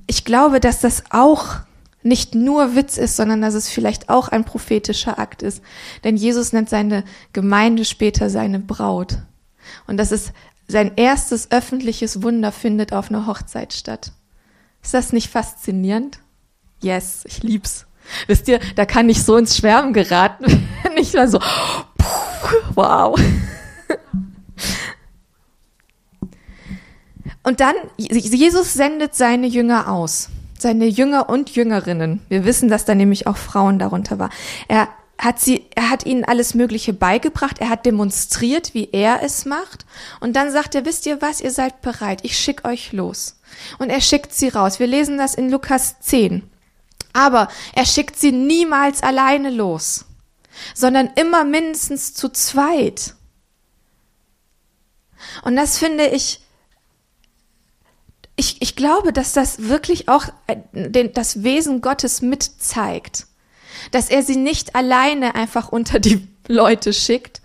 ich 0.07 0.25
glaube, 0.25 0.61
dass 0.61 0.81
das 0.81 1.05
auch 1.11 1.61
nicht 2.02 2.35
nur 2.35 2.75
Witz 2.75 2.97
ist, 2.97 3.17
sondern 3.17 3.41
dass 3.41 3.55
es 3.55 3.69
vielleicht 3.69 4.09
auch 4.09 4.29
ein 4.29 4.45
prophetischer 4.45 5.19
Akt 5.19 5.43
ist. 5.43 5.62
Denn 6.05 6.17
Jesus 6.17 6.52
nennt 6.52 6.69
seine 6.69 7.05
Gemeinde 7.33 7.85
später 7.85 8.29
seine 8.29 8.59
Braut. 8.59 9.19
Und 9.87 9.97
das 9.97 10.12
ist 10.12 10.33
sein 10.67 10.93
erstes 10.97 11.50
öffentliches 11.50 12.23
Wunder 12.23 12.50
findet 12.50 12.93
auf 12.93 13.11
einer 13.11 13.26
Hochzeit 13.26 13.73
statt. 13.73 14.12
Ist 14.83 14.95
das 14.95 15.12
nicht 15.12 15.31
faszinierend? 15.31 16.19
Yes, 16.81 17.25
ich 17.26 17.43
lieb's. 17.43 17.87
Wisst 18.26 18.49
ihr, 18.49 18.59
da 18.75 18.85
kann 18.85 19.09
ich 19.09 19.23
so 19.23 19.37
ins 19.37 19.57
Schwärmen 19.57 19.93
geraten, 19.93 20.45
wenn 20.83 20.97
ich 20.97 21.12
mal 21.14 21.29
so, 21.29 21.38
puh, 21.38 22.57
wow. 22.75 23.21
Und 27.43 27.61
dann, 27.61 27.75
Jesus 27.97 28.75
sendet 28.75 29.15
seine 29.15 29.47
Jünger 29.47 29.91
aus 29.91 30.29
seine 30.63 30.87
Jünger 30.87 31.29
und 31.29 31.55
Jüngerinnen. 31.55 32.23
Wir 32.29 32.47
wissen, 32.47 32.71
dass 32.71 32.87
da 32.87 32.95
nämlich 32.95 33.27
auch 33.27 33.37
Frauen 33.37 33.79
darunter 33.79 34.19
war. 34.19 34.31
Er 34.69 34.89
hat 35.19 35.39
sie, 35.39 35.67
er 35.75 35.91
hat 35.91 36.07
ihnen 36.07 36.25
alles 36.25 36.55
Mögliche 36.55 36.93
beigebracht. 36.93 37.59
Er 37.59 37.69
hat 37.69 37.85
demonstriert, 37.85 38.73
wie 38.73 38.89
er 38.93 39.23
es 39.23 39.45
macht. 39.45 39.85
Und 40.21 40.35
dann 40.35 40.51
sagt 40.51 40.75
er, 40.75 40.87
wisst 40.87 41.05
ihr 41.07 41.21
was? 41.21 41.41
Ihr 41.41 41.51
seid 41.51 41.83
bereit. 41.83 42.21
Ich 42.23 42.39
schick 42.39 42.65
euch 42.65 42.93
los. 42.93 43.39
Und 43.79 43.91
er 43.91 44.01
schickt 44.01 44.33
sie 44.33 44.49
raus. 44.49 44.81
Wir 44.81 44.87
lesen 44.87 45.19
das 45.19 45.35
in 45.35 45.51
Lukas 45.51 46.01
10. 46.01 46.49
Aber 47.13 47.49
er 47.75 47.85
schickt 47.85 48.19
sie 48.19 48.33
niemals 48.33 49.03
alleine 49.03 49.51
los, 49.51 50.07
sondern 50.75 51.11
immer 51.15 51.45
mindestens 51.45 52.15
zu 52.15 52.31
zweit. 52.31 53.15
Und 55.43 55.57
das 55.57 55.77
finde 55.79 56.07
ich 56.07 56.41
ich, 58.37 58.62
ich 58.62 58.77
glaube, 58.77 59.12
dass 59.12 59.33
das 59.33 59.69
wirklich 59.69 60.09
auch 60.09 60.27
äh, 60.47 60.57
den, 60.73 61.12
das 61.12 61.43
Wesen 61.43 61.81
Gottes 61.81 62.23
mitzeigt. 62.23 63.27
Dass 63.91 64.11
er 64.11 64.23
sie 64.23 64.37
nicht 64.37 64.75
alleine 64.75 65.35
einfach 65.35 65.71
unter 65.71 65.99
die 65.99 66.27
Leute 66.49 66.93
schickt, 66.93 67.41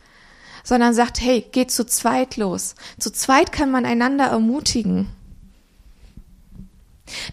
sondern 0.64 0.94
sagt, 0.94 1.22
hey, 1.22 1.46
geht 1.52 1.72
zu 1.72 1.86
zweit 1.86 2.38
los. 2.38 2.76
Zu 3.00 3.12
zweit 3.12 3.52
kann 3.52 3.72
man 3.72 3.86
einander 3.86 4.26
ermutigen. 4.26 5.08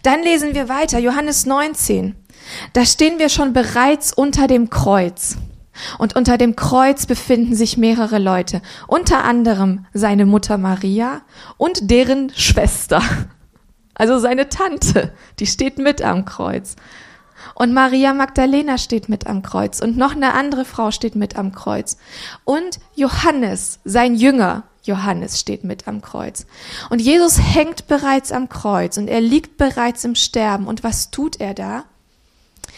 Dann 0.03 0.23
lesen 0.23 0.53
wir 0.53 0.69
weiter, 0.69 0.99
Johannes 0.99 1.45
19. 1.45 2.15
Da 2.73 2.85
stehen 2.85 3.19
wir 3.19 3.29
schon 3.29 3.51
bereits 3.51 4.13
unter 4.13 4.47
dem 4.47 4.69
Kreuz. 4.69 5.35
Und 5.97 6.15
unter 6.15 6.37
dem 6.37 6.55
Kreuz 6.55 7.05
befinden 7.05 7.55
sich 7.55 7.77
mehrere 7.77 8.19
Leute, 8.19 8.61
unter 8.87 9.25
anderem 9.25 9.85
seine 9.93 10.25
Mutter 10.25 10.57
Maria 10.57 11.21
und 11.57 11.91
deren 11.91 12.31
Schwester. 12.33 13.01
Also 13.95 14.19
seine 14.19 14.49
Tante, 14.49 15.13
die 15.39 15.47
steht 15.47 15.77
mit 15.77 16.01
am 16.01 16.25
Kreuz. 16.25 16.75
Und 17.53 17.73
Maria 17.73 18.13
Magdalena 18.13 18.77
steht 18.77 19.09
mit 19.09 19.27
am 19.27 19.41
Kreuz. 19.41 19.79
Und 19.79 19.97
noch 19.97 20.15
eine 20.15 20.33
andere 20.33 20.65
Frau 20.65 20.91
steht 20.91 21.15
mit 21.15 21.37
am 21.37 21.53
Kreuz. 21.53 21.97
Und 22.43 22.79
Johannes, 22.95 23.79
sein 23.85 24.15
Jünger, 24.15 24.63
Johannes 24.83 25.39
steht 25.39 25.63
mit 25.63 25.87
am 25.87 26.01
Kreuz. 26.01 26.45
Und 26.89 27.01
Jesus 27.01 27.39
hängt 27.39 27.87
bereits 27.87 28.31
am 28.31 28.49
Kreuz 28.49 28.97
und 28.97 29.07
er 29.07 29.21
liegt 29.21 29.57
bereits 29.57 30.03
im 30.03 30.15
Sterben. 30.15 30.67
Und 30.67 30.83
was 30.83 31.11
tut 31.11 31.39
er 31.39 31.53
da? 31.53 31.85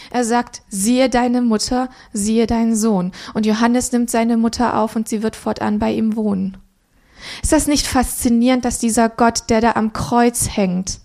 Er 0.10 0.24
sagt, 0.24 0.62
siehe 0.70 1.10
deine 1.10 1.42
Mutter, 1.42 1.90
siehe 2.14 2.48
deinen 2.48 2.76
Sohn. 2.76 3.12
Und 3.34 3.46
Johannes 3.46 3.92
nimmt 3.92 4.10
seine 4.10 4.38
Mutter 4.38 4.78
auf 4.78 4.96
und 4.96 5.10
sie 5.10 5.22
wird 5.22 5.36
fortan 5.36 5.80
bei 5.80 5.92
ihm 5.92 6.16
wohnen. 6.16 6.58
Ist 7.42 7.52
das 7.52 7.68
nicht 7.68 7.88
faszinierend, 7.88 8.64
dass 8.64 8.80
dieser 8.80 9.10
Gott, 9.10 9.50
der 9.50 9.60
da 9.60 9.72
am 9.74 9.92
Kreuz 9.92 10.50
hängt, 10.56 11.00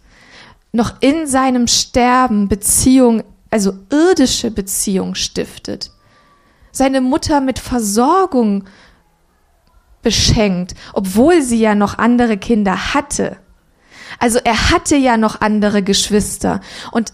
noch 0.72 0.94
in 1.00 1.26
seinem 1.26 1.66
Sterben 1.66 2.48
Beziehung, 2.48 3.22
also 3.50 3.74
irdische 3.90 4.50
Beziehung 4.50 5.14
stiftet. 5.14 5.90
Seine 6.72 7.02
Mutter 7.02 7.40
mit 7.40 7.58
Versorgung 7.58 8.64
beschenkt, 10.02 10.74
obwohl 10.94 11.42
sie 11.42 11.60
ja 11.60 11.74
noch 11.74 11.98
andere 11.98 12.38
Kinder 12.38 12.94
hatte. 12.94 13.36
Also 14.18 14.38
er 14.42 14.70
hatte 14.70 14.96
ja 14.96 15.16
noch 15.16 15.40
andere 15.40 15.82
Geschwister 15.82 16.60
und 16.90 17.12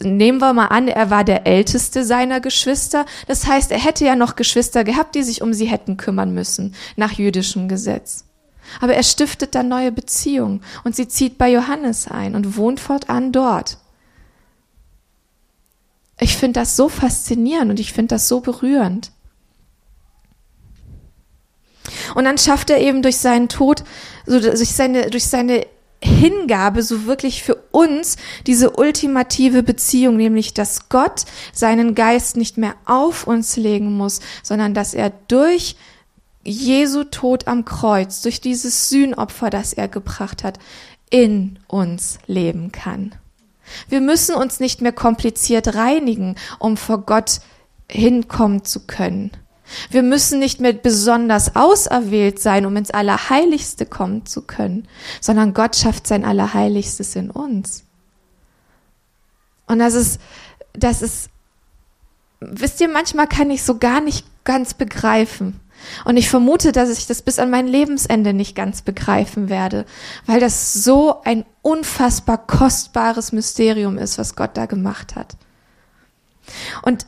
nehmen 0.00 0.40
wir 0.40 0.52
mal 0.52 0.66
an, 0.66 0.88
er 0.88 1.10
war 1.10 1.24
der 1.24 1.46
älteste 1.46 2.04
seiner 2.04 2.40
Geschwister. 2.40 3.06
Das 3.26 3.46
heißt, 3.46 3.70
er 3.70 3.78
hätte 3.78 4.04
ja 4.04 4.16
noch 4.16 4.36
Geschwister 4.36 4.84
gehabt, 4.84 5.14
die 5.14 5.22
sich 5.22 5.42
um 5.42 5.52
sie 5.52 5.66
hätten 5.66 5.96
kümmern 5.96 6.34
müssen, 6.34 6.74
nach 6.96 7.12
jüdischem 7.12 7.68
Gesetz. 7.68 8.24
Aber 8.80 8.94
er 8.94 9.02
stiftet 9.02 9.54
dann 9.54 9.68
neue 9.68 9.92
Beziehungen 9.92 10.62
und 10.84 10.96
sie 10.96 11.08
zieht 11.08 11.38
bei 11.38 11.50
Johannes 11.50 12.08
ein 12.08 12.34
und 12.34 12.56
wohnt 12.56 12.80
fortan 12.80 13.32
dort. 13.32 13.78
Ich 16.18 16.36
finde 16.36 16.60
das 16.60 16.76
so 16.76 16.88
faszinierend 16.88 17.70
und 17.70 17.80
ich 17.80 17.92
finde 17.92 18.14
das 18.14 18.28
so 18.28 18.40
berührend. 18.40 19.12
Und 22.14 22.24
dann 22.24 22.38
schafft 22.38 22.70
er 22.70 22.80
eben 22.80 23.02
durch 23.02 23.16
seinen 23.16 23.48
Tod, 23.48 23.82
so 24.26 24.38
durch 24.38 24.70
seine, 24.70 25.10
durch 25.10 25.24
seine 25.24 25.66
Hingabe 26.02 26.82
so 26.82 27.06
wirklich 27.06 27.42
für 27.42 27.56
uns 27.70 28.16
diese 28.46 28.70
ultimative 28.70 29.62
Beziehung, 29.62 30.16
nämlich 30.16 30.52
dass 30.52 30.88
Gott 30.88 31.24
seinen 31.52 31.94
Geist 31.94 32.36
nicht 32.36 32.58
mehr 32.58 32.74
auf 32.84 33.26
uns 33.26 33.56
legen 33.56 33.96
muss, 33.96 34.20
sondern 34.42 34.74
dass 34.74 34.94
er 34.94 35.10
durch 35.28 35.76
Jesu 36.44 37.04
Tod 37.04 37.46
am 37.46 37.64
Kreuz, 37.64 38.22
durch 38.22 38.40
dieses 38.40 38.88
Sühnopfer, 38.88 39.50
das 39.50 39.72
er 39.72 39.88
gebracht 39.88 40.42
hat, 40.44 40.58
in 41.10 41.58
uns 41.68 42.18
leben 42.26 42.72
kann. 42.72 43.14
Wir 43.88 44.00
müssen 44.00 44.34
uns 44.34 44.60
nicht 44.60 44.80
mehr 44.80 44.92
kompliziert 44.92 45.74
reinigen, 45.74 46.36
um 46.58 46.76
vor 46.76 47.02
Gott 47.02 47.40
hinkommen 47.88 48.64
zu 48.64 48.86
können. 48.86 49.30
Wir 49.90 50.02
müssen 50.02 50.38
nicht 50.38 50.60
mehr 50.60 50.72
besonders 50.72 51.56
auserwählt 51.56 52.40
sein, 52.40 52.66
um 52.66 52.76
ins 52.76 52.90
Allerheiligste 52.90 53.86
kommen 53.86 54.26
zu 54.26 54.42
können, 54.42 54.88
sondern 55.20 55.54
Gott 55.54 55.76
schafft 55.76 56.06
sein 56.06 56.24
Allerheiligstes 56.24 57.16
in 57.16 57.30
uns. 57.30 57.84
Und 59.66 59.78
das 59.78 59.94
ist, 59.94 60.20
das 60.72 61.00
ist, 61.00 61.30
wisst 62.40 62.80
ihr, 62.80 62.88
manchmal 62.88 63.26
kann 63.26 63.50
ich 63.50 63.62
so 63.62 63.78
gar 63.78 64.00
nicht 64.00 64.26
ganz 64.44 64.74
begreifen, 64.74 65.60
und 66.04 66.16
ich 66.16 66.28
vermute, 66.28 66.72
dass 66.72 66.90
ich 66.90 67.06
das 67.06 67.22
bis 67.22 67.38
an 67.38 67.50
mein 67.50 67.66
Lebensende 67.66 68.32
nicht 68.32 68.54
ganz 68.54 68.82
begreifen 68.82 69.48
werde, 69.48 69.84
weil 70.26 70.40
das 70.40 70.72
so 70.74 71.22
ein 71.22 71.44
unfassbar 71.62 72.38
kostbares 72.46 73.32
Mysterium 73.32 73.98
ist, 73.98 74.18
was 74.18 74.36
Gott 74.36 74.56
da 74.56 74.66
gemacht 74.66 75.16
hat. 75.16 75.36
Und 76.82 77.06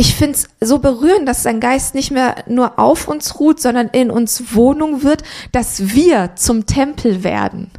ich 0.00 0.14
finde 0.14 0.38
es 0.38 0.48
so 0.66 0.78
berührend, 0.78 1.28
dass 1.28 1.42
sein 1.42 1.60
Geist 1.60 1.94
nicht 1.94 2.10
mehr 2.10 2.44
nur 2.48 2.78
auf 2.78 3.06
uns 3.06 3.38
ruht, 3.38 3.60
sondern 3.60 3.88
in 3.88 4.10
uns 4.10 4.54
Wohnung 4.54 5.02
wird, 5.02 5.22
dass 5.52 5.92
wir 5.94 6.36
zum 6.36 6.64
Tempel 6.64 7.22
werden. 7.22 7.70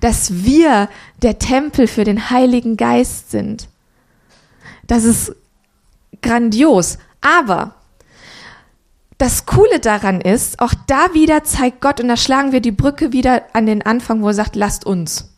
Dass 0.00 0.44
wir 0.44 0.90
der 1.22 1.38
Tempel 1.38 1.86
für 1.86 2.04
den 2.04 2.28
Heiligen 2.28 2.76
Geist 2.76 3.30
sind. 3.30 3.68
Das 4.86 5.04
ist 5.04 5.34
grandios. 6.22 6.98
Aber 7.20 7.74
das 9.18 9.46
Coole 9.46 9.78
daran 9.80 10.20
ist, 10.20 10.60
auch 10.60 10.74
da 10.86 11.14
wieder 11.14 11.44
zeigt 11.44 11.80
Gott, 11.80 12.00
und 12.00 12.08
da 12.08 12.16
schlagen 12.16 12.52
wir 12.52 12.60
die 12.60 12.72
Brücke 12.72 13.12
wieder 13.12 13.42
an 13.52 13.66
den 13.66 13.82
Anfang, 13.82 14.22
wo 14.22 14.28
er 14.28 14.34
sagt, 14.34 14.56
lasst 14.56 14.84
uns. 14.86 15.28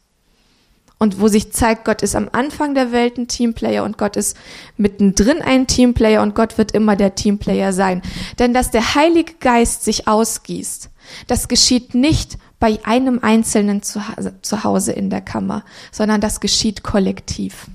und 0.99 1.21
wo 1.21 1.29
sich 1.29 1.53
zeigt, 1.53 1.85
Gott 1.85 2.03
ist 2.03 2.17
am 2.17 2.31
Anfang 2.33 2.75
der 2.75 2.93
Welt 2.93 3.19
ein 3.19 3.29
Teamplayer 3.29 3.85
und 3.85 3.99
Gott 3.99 4.17
ist 4.17 4.37
mittendrin 4.77 5.43
ein 5.43 5.67
Teamplayer 5.67 6.23
und 6.23 6.35
Gott 6.35 6.57
wird 6.57 6.73
immer 6.73 6.97
der 6.97 7.15
Teamplayer 7.15 7.73
sein. 7.73 8.01
Denn 8.39 8.55
dass 8.55 8.71
der 8.71 8.95
Heilige 8.95 9.35
Geist 9.35 9.85
sich 9.85 10.09
ausgießt, 10.09 10.91
das 11.27 11.49
geschieht 11.49 11.95
nicht 11.95 12.39
bei 12.59 12.79
einem 12.85 13.19
Einzelnen 13.21 13.83
zu, 13.83 14.01
Hause 14.65 14.93
in 14.93 15.11
der 15.11 15.21
Kammer, 15.21 15.65
sondern 15.93 16.21
das 16.23 16.41
geschieht 16.41 16.83
kollektiv. 16.83 17.67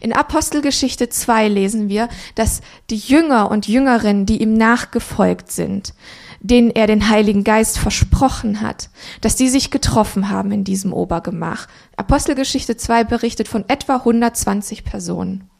In 0.00 0.12
Apostelgeschichte 0.12 1.08
2 1.08 1.48
lesen 1.48 1.88
wir, 1.88 2.08
dass 2.34 2.60
die 2.90 2.96
Jünger 2.96 3.50
und 3.50 3.68
Jüngerinnen, 3.68 4.26
die 4.26 4.42
ihm 4.42 4.54
nachgefolgt 4.54 5.50
sind, 5.52 5.94
denen 6.40 6.70
er 6.70 6.86
den 6.86 7.08
Heiligen 7.08 7.44
Geist 7.44 7.78
versprochen 7.78 8.60
hat, 8.60 8.90
dass 9.20 9.36
die 9.36 9.48
sich 9.48 9.70
getroffen 9.70 10.30
haben 10.30 10.52
in 10.52 10.64
diesem 10.64 10.92
Obergemach. 10.92 11.66
Apostelgeschichte 11.96 12.76
2 12.76 13.04
berichtet 13.04 13.48
von 13.48 13.64
etwa 13.68 13.96
120 13.96 14.84
Personen. 14.84 15.50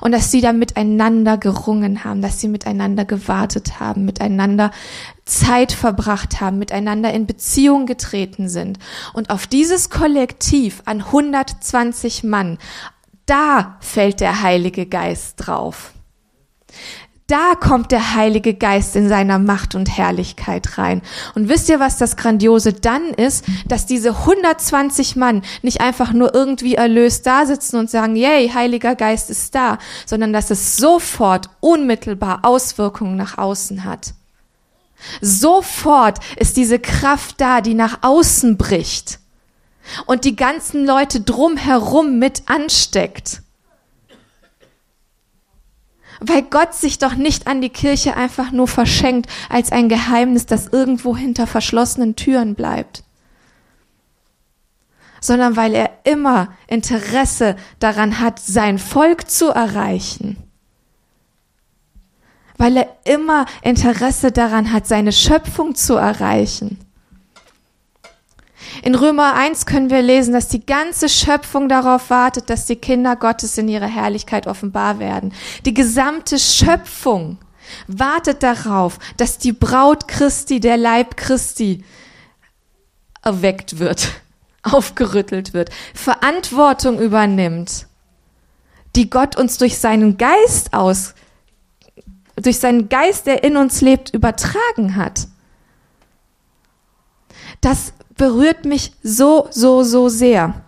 Und 0.00 0.12
dass 0.12 0.30
sie 0.30 0.40
da 0.40 0.52
miteinander 0.52 1.36
gerungen 1.36 2.04
haben, 2.04 2.22
dass 2.22 2.40
sie 2.40 2.48
miteinander 2.48 3.04
gewartet 3.04 3.80
haben, 3.80 4.04
miteinander 4.04 4.70
Zeit 5.24 5.72
verbracht 5.72 6.40
haben, 6.40 6.58
miteinander 6.58 7.12
in 7.12 7.26
Beziehung 7.26 7.86
getreten 7.86 8.48
sind. 8.48 8.78
Und 9.12 9.30
auf 9.30 9.46
dieses 9.46 9.90
Kollektiv 9.90 10.82
an 10.84 11.00
120 11.02 12.24
Mann, 12.24 12.58
da 13.28 13.76
fällt 13.80 14.20
der 14.20 14.42
Heilige 14.42 14.86
Geist 14.86 15.34
drauf. 15.36 15.92
Da 17.26 17.54
kommt 17.56 17.92
der 17.92 18.14
Heilige 18.14 18.54
Geist 18.54 18.96
in 18.96 19.06
seiner 19.06 19.38
Macht 19.38 19.74
und 19.74 19.98
Herrlichkeit 19.98 20.78
rein. 20.78 21.02
Und 21.34 21.50
wisst 21.50 21.68
ihr, 21.68 21.78
was 21.78 21.98
das 21.98 22.16
Grandiose 22.16 22.72
dann 22.72 23.10
ist? 23.10 23.44
Dass 23.66 23.84
diese 23.84 24.20
120 24.20 25.14
Mann 25.16 25.42
nicht 25.60 25.82
einfach 25.82 26.14
nur 26.14 26.34
irgendwie 26.34 26.76
erlöst 26.76 27.26
da 27.26 27.44
sitzen 27.44 27.76
und 27.76 27.90
sagen, 27.90 28.16
yay, 28.16 28.48
Heiliger 28.48 28.94
Geist 28.94 29.28
ist 29.28 29.54
da, 29.54 29.76
sondern 30.06 30.32
dass 30.32 30.50
es 30.50 30.78
sofort 30.78 31.50
unmittelbar 31.60 32.40
Auswirkungen 32.44 33.16
nach 33.16 33.36
außen 33.36 33.84
hat. 33.84 34.14
Sofort 35.20 36.18
ist 36.36 36.56
diese 36.56 36.78
Kraft 36.78 37.42
da, 37.42 37.60
die 37.60 37.74
nach 37.74 37.98
außen 38.00 38.56
bricht 38.56 39.18
und 40.06 40.24
die 40.24 40.36
ganzen 40.36 40.84
Leute 40.84 41.20
drumherum 41.20 42.18
mit 42.18 42.42
ansteckt. 42.46 43.42
Weil 46.20 46.42
Gott 46.42 46.74
sich 46.74 46.98
doch 46.98 47.14
nicht 47.14 47.46
an 47.46 47.60
die 47.60 47.68
Kirche 47.68 48.16
einfach 48.16 48.50
nur 48.50 48.66
verschenkt 48.66 49.30
als 49.48 49.70
ein 49.70 49.88
Geheimnis, 49.88 50.46
das 50.46 50.66
irgendwo 50.66 51.16
hinter 51.16 51.46
verschlossenen 51.46 52.16
Türen 52.16 52.56
bleibt, 52.56 53.04
sondern 55.20 55.56
weil 55.56 55.74
er 55.74 55.90
immer 56.04 56.52
Interesse 56.66 57.54
daran 57.78 58.18
hat, 58.18 58.40
sein 58.40 58.78
Volk 58.78 59.30
zu 59.30 59.48
erreichen 59.48 60.48
weil 62.58 62.76
er 62.76 62.88
immer 63.04 63.46
Interesse 63.62 64.32
daran 64.32 64.72
hat, 64.72 64.86
seine 64.86 65.12
Schöpfung 65.12 65.74
zu 65.76 65.94
erreichen. 65.94 66.78
In 68.82 68.94
Römer 68.94 69.34
1 69.34 69.66
können 69.66 69.90
wir 69.90 70.02
lesen, 70.02 70.32
dass 70.32 70.48
die 70.48 70.64
ganze 70.64 71.08
Schöpfung 71.08 71.68
darauf 71.68 72.10
wartet, 72.10 72.48
dass 72.50 72.66
die 72.66 72.76
Kinder 72.76 73.16
Gottes 73.16 73.58
in 73.58 73.68
ihrer 73.68 73.86
Herrlichkeit 73.86 74.46
offenbar 74.46 74.98
werden. 74.98 75.32
Die 75.64 75.74
gesamte 75.74 76.38
Schöpfung 76.38 77.38
wartet 77.86 78.42
darauf, 78.42 78.98
dass 79.16 79.38
die 79.38 79.52
Braut 79.52 80.08
Christi, 80.08 80.60
der 80.60 80.76
Leib 80.76 81.16
Christi, 81.16 81.84
erweckt 83.22 83.78
wird, 83.78 84.08
aufgerüttelt 84.62 85.52
wird, 85.54 85.70
Verantwortung 85.94 87.00
übernimmt, 87.00 87.86
die 88.96 89.10
Gott 89.10 89.36
uns 89.36 89.58
durch 89.58 89.78
seinen 89.78 90.18
Geist 90.18 90.72
aus, 90.72 91.14
durch 92.36 92.58
seinen 92.58 92.88
Geist, 92.88 93.26
der 93.26 93.42
in 93.44 93.56
uns 93.56 93.80
lebt, 93.80 94.14
übertragen 94.14 94.96
hat. 94.96 95.26
Das 97.60 97.92
berührt 98.18 98.66
mich 98.66 98.92
so, 99.02 99.48
so, 99.50 99.82
so 99.82 100.10
sehr. 100.10 100.62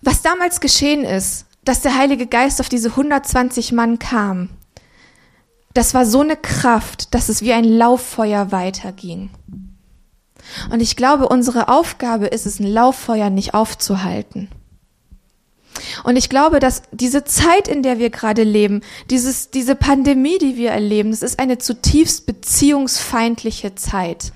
Was 0.00 0.22
damals 0.22 0.60
geschehen 0.60 1.04
ist, 1.04 1.44
dass 1.64 1.82
der 1.82 1.96
Heilige 1.96 2.26
Geist 2.26 2.60
auf 2.60 2.70
diese 2.70 2.90
120 2.90 3.72
Mann 3.72 3.98
kam, 3.98 4.48
das 5.74 5.92
war 5.92 6.06
so 6.06 6.20
eine 6.20 6.36
Kraft, 6.36 7.14
dass 7.14 7.28
es 7.28 7.42
wie 7.42 7.52
ein 7.52 7.64
Lauffeuer 7.64 8.52
weiterging. 8.52 9.30
Und 10.70 10.80
ich 10.80 10.94
glaube, 10.94 11.28
unsere 11.28 11.68
Aufgabe 11.68 12.26
ist 12.26 12.46
es, 12.46 12.60
ein 12.60 12.66
Lauffeuer 12.66 13.28
nicht 13.28 13.54
aufzuhalten. 13.54 14.48
Und 16.04 16.16
ich 16.16 16.28
glaube, 16.28 16.60
dass 16.60 16.82
diese 16.92 17.24
Zeit, 17.24 17.68
in 17.68 17.82
der 17.82 17.98
wir 17.98 18.10
gerade 18.10 18.42
leben, 18.42 18.82
dieses, 19.10 19.50
diese 19.50 19.74
Pandemie, 19.74 20.38
die 20.38 20.56
wir 20.56 20.70
erleben, 20.70 21.10
das 21.10 21.22
ist 21.22 21.38
eine 21.38 21.58
zutiefst 21.58 22.26
beziehungsfeindliche 22.26 23.74
Zeit. 23.74 24.32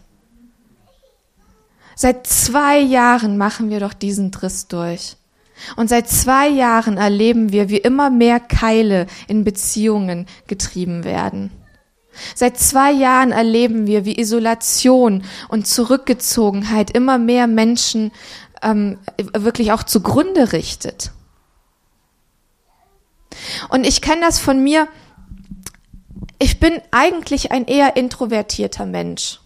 Seit 1.94 2.27
zwei 2.27 2.79
Jahren 2.79 3.38
machen 3.38 3.70
wir 3.70 3.81
doch 3.81 3.92
diesen 3.92 4.31
Driss 4.31 4.68
durch. 4.68 5.16
Und 5.77 5.88
seit 5.88 6.09
zwei 6.09 6.48
Jahren 6.48 6.96
erleben 6.96 7.51
wir, 7.53 7.68
wie 7.68 7.79
immer 7.79 8.11
mehr 8.11 8.38
Keile 8.38 9.07
in 9.27 9.42
Beziehungen 9.42 10.27
getrieben 10.46 11.03
werden. 11.03 11.51
Seit 12.35 12.59
zwei 12.59 12.92
Jahren 12.92 13.33
erleben 13.33 13.87
wir, 13.87 14.05
wie 14.05 14.18
Isolation 14.18 15.24
und 15.48 15.66
Zurückgezogenheit 15.66 16.90
immer 16.90 17.18
mehr 17.18 17.46
Menschen 17.46 18.12
ähm, 18.62 18.98
wirklich 19.37 19.72
auch 19.72 19.83
zugrunde 19.83 20.53
richtet. 20.53 21.12
Und 23.68 23.87
ich 23.87 24.01
kenne 24.01 24.22
das 24.22 24.38
von 24.38 24.62
mir. 24.62 24.88
Ich 26.38 26.61
bin 26.61 26.81
eigentlich 26.90 27.51
ein 27.53 27.66
eher 27.66 27.96
introvertierter 27.96 28.87
Mensch. 28.87 29.40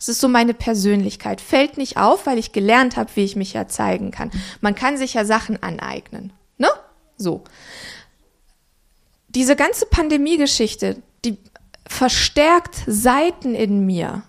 Das 0.00 0.08
ist 0.08 0.20
so 0.20 0.28
meine 0.28 0.54
Persönlichkeit. 0.54 1.42
Fällt 1.42 1.76
nicht 1.76 1.98
auf, 1.98 2.24
weil 2.24 2.38
ich 2.38 2.52
gelernt 2.52 2.96
habe, 2.96 3.10
wie 3.16 3.24
ich 3.24 3.36
mich 3.36 3.52
ja 3.52 3.68
zeigen 3.68 4.10
kann. 4.10 4.30
Man 4.62 4.74
kann 4.74 4.96
sich 4.96 5.12
ja 5.12 5.26
Sachen 5.26 5.62
aneignen. 5.62 6.32
Ne? 6.56 6.68
So. 7.18 7.44
Diese 9.28 9.56
ganze 9.56 9.84
Pandemie-Geschichte, 9.84 11.02
die 11.24 11.36
verstärkt 11.86 12.76
Seiten 12.86 13.54
in 13.54 13.84
mir, 13.84 14.22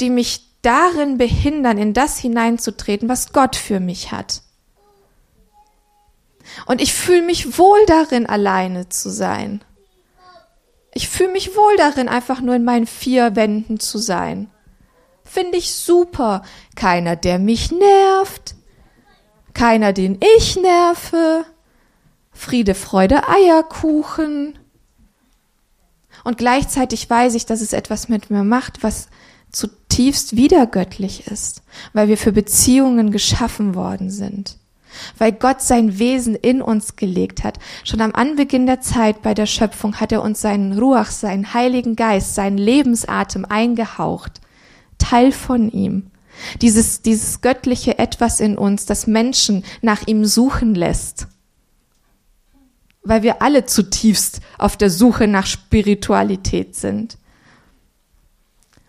die 0.00 0.10
mich 0.10 0.46
darin 0.60 1.16
behindern, 1.16 1.78
in 1.78 1.94
das 1.94 2.18
hineinzutreten, 2.18 3.08
was 3.08 3.32
Gott 3.32 3.56
für 3.56 3.80
mich 3.80 4.12
hat. 4.12 4.42
Und 6.66 6.80
ich 6.80 6.92
fühle 6.92 7.22
mich 7.22 7.58
wohl 7.58 7.84
darin, 7.86 8.26
alleine 8.26 8.88
zu 8.88 9.10
sein. 9.10 9.62
Ich 10.92 11.08
fühle 11.08 11.32
mich 11.32 11.56
wohl 11.56 11.76
darin, 11.76 12.08
einfach 12.08 12.40
nur 12.40 12.54
in 12.54 12.64
meinen 12.64 12.86
vier 12.86 13.36
Wänden 13.36 13.78
zu 13.78 13.98
sein. 13.98 14.50
Finde 15.24 15.58
ich 15.58 15.74
super. 15.74 16.42
Keiner, 16.74 17.16
der 17.16 17.38
mich 17.38 17.70
nervt. 17.70 18.56
Keiner, 19.54 19.92
den 19.92 20.18
ich 20.36 20.56
nerve. 20.56 21.44
Friede, 22.32 22.74
Freude, 22.74 23.28
Eierkuchen. 23.28 24.58
Und 26.24 26.38
gleichzeitig 26.38 27.08
weiß 27.08 27.34
ich, 27.34 27.46
dass 27.46 27.60
es 27.60 27.72
etwas 27.72 28.08
mit 28.08 28.30
mir 28.30 28.44
macht, 28.44 28.82
was 28.82 29.08
zutiefst 29.52 30.36
wiedergöttlich 30.36 31.26
ist, 31.26 31.62
weil 31.92 32.08
wir 32.08 32.18
für 32.18 32.32
Beziehungen 32.32 33.10
geschaffen 33.10 33.74
worden 33.74 34.10
sind 34.10 34.59
weil 35.18 35.32
Gott 35.32 35.62
sein 35.62 35.98
Wesen 35.98 36.34
in 36.34 36.62
uns 36.62 36.96
gelegt 36.96 37.44
hat. 37.44 37.58
Schon 37.84 38.00
am 38.00 38.14
Anbeginn 38.14 38.66
der 38.66 38.80
Zeit 38.80 39.22
bei 39.22 39.34
der 39.34 39.46
Schöpfung 39.46 40.00
hat 40.00 40.12
er 40.12 40.22
uns 40.22 40.40
seinen 40.40 40.78
Ruach, 40.78 41.10
seinen 41.10 41.54
Heiligen 41.54 41.96
Geist, 41.96 42.34
seinen 42.34 42.58
Lebensatem 42.58 43.44
eingehaucht. 43.44 44.40
Teil 44.98 45.32
von 45.32 45.70
ihm. 45.70 46.10
Dieses, 46.62 47.02
dieses 47.02 47.40
göttliche 47.40 47.98
Etwas 47.98 48.40
in 48.40 48.56
uns, 48.56 48.86
das 48.86 49.06
Menschen 49.06 49.64
nach 49.82 50.06
ihm 50.06 50.24
suchen 50.24 50.74
lässt. 50.74 51.26
Weil 53.02 53.22
wir 53.22 53.42
alle 53.42 53.64
zutiefst 53.64 54.40
auf 54.58 54.76
der 54.76 54.90
Suche 54.90 55.26
nach 55.26 55.46
Spiritualität 55.46 56.76
sind. 56.76 57.18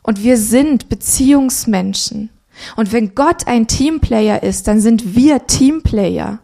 Und 0.03 0.23
wir 0.23 0.37
sind 0.37 0.89
Beziehungsmenschen. 0.89 2.29
Und 2.75 2.91
wenn 2.91 3.15
Gott 3.15 3.47
ein 3.47 3.67
Teamplayer 3.67 4.43
ist, 4.43 4.67
dann 4.67 4.81
sind 4.81 5.15
wir 5.15 5.47
Teamplayer. 5.47 6.39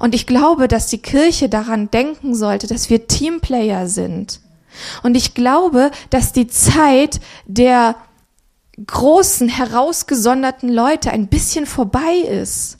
Und 0.00 0.14
ich 0.14 0.26
glaube, 0.26 0.68
dass 0.68 0.88
die 0.88 0.98
Kirche 0.98 1.48
daran 1.48 1.90
denken 1.90 2.34
sollte, 2.34 2.66
dass 2.66 2.90
wir 2.90 3.06
Teamplayer 3.06 3.88
sind. 3.88 4.40
Und 5.02 5.16
ich 5.16 5.34
glaube, 5.34 5.90
dass 6.10 6.32
die 6.32 6.46
Zeit 6.46 7.20
der 7.46 7.96
großen, 8.86 9.48
herausgesonderten 9.48 10.68
Leute 10.68 11.10
ein 11.10 11.28
bisschen 11.28 11.66
vorbei 11.66 12.16
ist. 12.30 12.78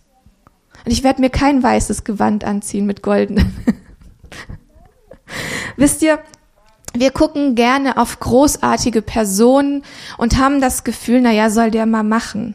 Und 0.84 0.92
ich 0.92 1.02
werde 1.02 1.20
mir 1.20 1.30
kein 1.30 1.62
weißes 1.62 2.04
Gewand 2.04 2.44
anziehen 2.44 2.86
mit 2.86 3.02
goldenen. 3.02 3.54
Wisst 5.76 6.02
ihr, 6.02 6.20
wir 7.00 7.10
gucken 7.10 7.54
gerne 7.54 7.96
auf 7.96 8.20
großartige 8.20 9.02
Personen 9.02 9.82
und 10.16 10.38
haben 10.38 10.60
das 10.60 10.84
Gefühl, 10.84 11.20
na 11.20 11.32
ja, 11.32 11.50
soll 11.50 11.70
der 11.70 11.86
mal 11.86 12.02
machen. 12.02 12.54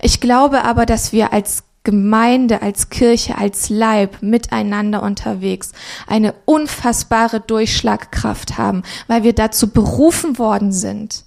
Ich 0.00 0.20
glaube 0.20 0.64
aber, 0.64 0.86
dass 0.86 1.12
wir 1.12 1.32
als 1.32 1.64
Gemeinde, 1.82 2.60
als 2.60 2.90
Kirche, 2.90 3.38
als 3.38 3.70
Leib 3.70 4.18
miteinander 4.20 5.02
unterwegs 5.02 5.72
eine 6.06 6.34
unfassbare 6.44 7.40
Durchschlagkraft 7.40 8.58
haben, 8.58 8.82
weil 9.06 9.22
wir 9.22 9.32
dazu 9.32 9.70
berufen 9.70 10.38
worden 10.38 10.72
sind. 10.72 11.24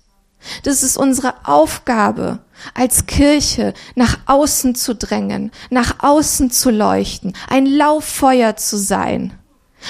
Das 0.63 0.83
ist 0.83 0.97
unsere 0.97 1.33
Aufgabe 1.45 2.39
als 2.75 3.07
Kirche, 3.07 3.73
nach 3.95 4.19
außen 4.25 4.75
zu 4.75 4.93
drängen, 4.93 5.51
nach 5.69 6.03
außen 6.03 6.51
zu 6.51 6.69
leuchten, 6.69 7.33
ein 7.49 7.65
Lauffeuer 7.65 8.55
zu 8.55 8.77
sein, 8.77 9.33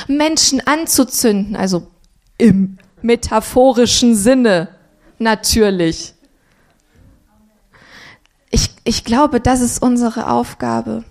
Menschen 0.08 0.66
anzuzünden, 0.66 1.56
also 1.56 1.88
im 2.38 2.78
metaphorischen 3.02 4.16
Sinne 4.16 4.70
natürlich. 5.20 6.14
Ich, 8.50 8.70
ich 8.84 9.04
glaube, 9.04 9.40
das 9.40 9.62
ist 9.62 9.82
unsere 9.82 10.30
Aufgabe. 10.30 11.04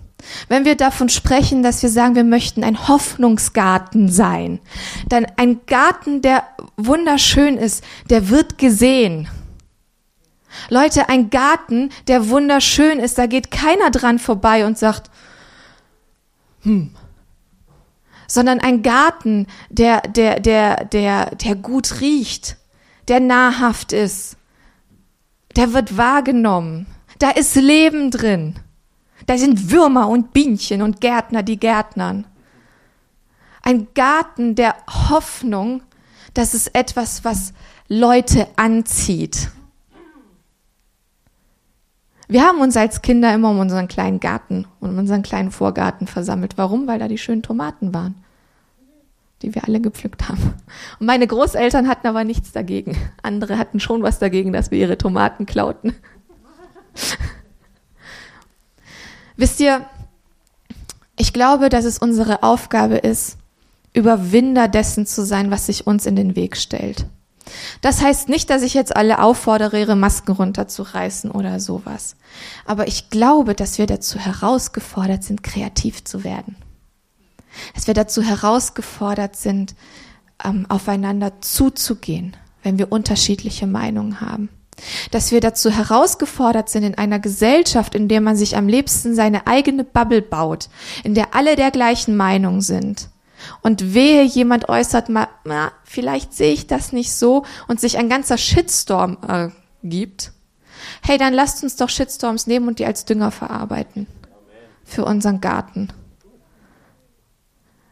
Wenn 0.47 0.63
wir 0.63 0.75
davon 0.75 1.09
sprechen, 1.09 1.63
dass 1.63 1.83
wir 1.83 1.89
sagen, 1.89 2.15
wir 2.15 2.23
möchten 2.23 2.63
ein 2.63 2.87
Hoffnungsgarten 2.87 4.09
sein, 4.09 4.59
dann 5.09 5.27
ein 5.35 5.61
Garten, 5.65 6.21
der 6.21 6.43
wunderschön 6.77 7.57
ist, 7.57 7.83
der 8.09 8.29
wird 8.29 8.57
gesehen. 8.57 9.27
Leute, 10.69 11.09
ein 11.09 11.29
Garten, 11.29 11.89
der 12.07 12.29
wunderschön 12.29 12.99
ist, 12.99 13.17
da 13.17 13.25
geht 13.25 13.51
keiner 13.51 13.91
dran 13.91 14.19
vorbei 14.19 14.65
und 14.65 14.77
sagt, 14.77 15.09
hm, 16.61 16.91
sondern 18.33 18.59
ein 18.59 18.81
Garten, 18.81 19.45
der, 19.69 20.01
der, 20.01 20.39
der, 20.39 20.85
der, 20.85 21.35
der 21.35 21.55
gut 21.55 22.01
riecht, 22.01 22.57
der 23.07 23.19
nahrhaft 23.19 23.93
ist, 23.93 24.37
der 25.55 25.73
wird 25.73 25.97
wahrgenommen. 25.97 26.87
Da 27.19 27.29
ist 27.29 27.53
Leben 27.53 28.09
drin. 28.09 28.55
Da 29.27 29.37
sind 29.37 29.69
Würmer 29.69 30.09
und 30.09 30.33
Bienchen 30.33 30.81
und 30.81 30.99
Gärtner, 30.99 31.43
die 31.43 31.59
Gärtnern. 31.59 32.25
Ein 33.61 33.89
Garten 33.93 34.55
der 34.55 34.77
Hoffnung, 34.89 35.83
das 36.33 36.55
ist 36.55 36.73
etwas, 36.73 37.23
was 37.23 37.53
Leute 37.87 38.47
anzieht. 38.55 39.51
Wir 42.27 42.41
haben 42.43 42.61
uns 42.61 42.75
als 42.75 43.03
Kinder 43.03 43.31
immer 43.31 43.51
um 43.51 43.59
unseren 43.59 43.87
kleinen 43.87 44.19
Garten 44.19 44.65
und 44.79 44.89
um 44.89 44.97
unseren 44.97 45.21
kleinen 45.21 45.51
Vorgarten 45.51 46.07
versammelt. 46.07 46.57
Warum? 46.57 46.87
Weil 46.87 46.97
da 46.97 47.07
die 47.07 47.19
schönen 47.19 47.43
Tomaten 47.43 47.93
waren, 47.93 48.22
die 49.43 49.53
wir 49.53 49.65
alle 49.65 49.79
gepflückt 49.81 50.27
haben. 50.29 50.55
Und 50.99 51.05
meine 51.05 51.27
Großeltern 51.27 51.87
hatten 51.87 52.07
aber 52.07 52.23
nichts 52.23 52.51
dagegen. 52.51 52.97
Andere 53.21 53.57
hatten 53.57 53.79
schon 53.79 54.01
was 54.01 54.17
dagegen, 54.19 54.53
dass 54.53 54.71
wir 54.71 54.79
ihre 54.79 54.97
Tomaten 54.97 55.45
klauten. 55.45 55.93
Wisst 59.35 59.59
ihr, 59.59 59.85
ich 61.17 61.33
glaube, 61.33 61.69
dass 61.69 61.85
es 61.85 61.99
unsere 61.99 62.41
Aufgabe 62.43 62.97
ist, 62.97 63.37
Überwinder 63.93 64.67
dessen 64.67 65.05
zu 65.05 65.23
sein, 65.23 65.51
was 65.51 65.67
sich 65.67 65.85
uns 65.85 66.05
in 66.05 66.15
den 66.15 66.35
Weg 66.35 66.57
stellt. 66.57 67.05
Das 67.81 68.01
heißt 68.01 68.29
nicht, 68.29 68.49
dass 68.49 68.63
ich 68.63 68.73
jetzt 68.73 68.95
alle 68.95 69.21
auffordere, 69.21 69.79
ihre 69.79 69.95
Masken 69.95 70.31
runterzureißen 70.31 71.29
oder 71.29 71.59
sowas. 71.59 72.15
Aber 72.65 72.87
ich 72.87 73.09
glaube, 73.09 73.53
dass 73.53 73.77
wir 73.77 73.85
dazu 73.85 74.17
herausgefordert 74.17 75.23
sind, 75.23 75.43
kreativ 75.43 76.03
zu 76.03 76.23
werden. 76.23 76.55
Dass 77.73 77.87
wir 77.87 77.93
dazu 77.93 78.21
herausgefordert 78.21 79.35
sind, 79.35 79.75
ähm, 80.43 80.65
aufeinander 80.69 81.41
zuzugehen, 81.41 82.35
wenn 82.63 82.77
wir 82.77 82.91
unterschiedliche 82.91 83.67
Meinungen 83.67 84.21
haben 84.21 84.49
dass 85.11 85.31
wir 85.31 85.39
dazu 85.39 85.69
herausgefordert 85.69 86.69
sind 86.69 86.83
in 86.83 86.97
einer 86.97 87.19
Gesellschaft, 87.19 87.95
in 87.95 88.07
der 88.07 88.21
man 88.21 88.35
sich 88.35 88.57
am 88.57 88.67
liebsten 88.67 89.15
seine 89.15 89.47
eigene 89.47 89.83
Bubble 89.83 90.21
baut, 90.21 90.69
in 91.03 91.13
der 91.13 91.35
alle 91.35 91.55
der 91.55 91.71
gleichen 91.71 92.15
Meinung 92.15 92.61
sind. 92.61 93.09
Und 93.61 93.93
wehe, 93.93 94.23
jemand 94.23 94.69
äußert 94.69 95.09
mal, 95.09 95.27
na, 95.43 95.71
vielleicht 95.83 96.33
sehe 96.33 96.53
ich 96.53 96.67
das 96.67 96.93
nicht 96.93 97.13
so 97.13 97.45
und 97.67 97.79
sich 97.79 97.97
ein 97.97 98.09
ganzer 98.09 98.37
Shitstorm 98.37 99.17
äh, 99.27 99.49
gibt. 99.83 100.31
Hey, 101.01 101.17
dann 101.17 101.33
lasst 101.33 101.63
uns 101.63 101.75
doch 101.75 101.89
Shitstorms 101.89 102.47
nehmen 102.47 102.67
und 102.67 102.79
die 102.79 102.85
als 102.85 103.05
Dünger 103.05 103.31
verarbeiten. 103.31 104.07
Für 104.85 105.05
unseren 105.05 105.41
Garten. 105.41 105.89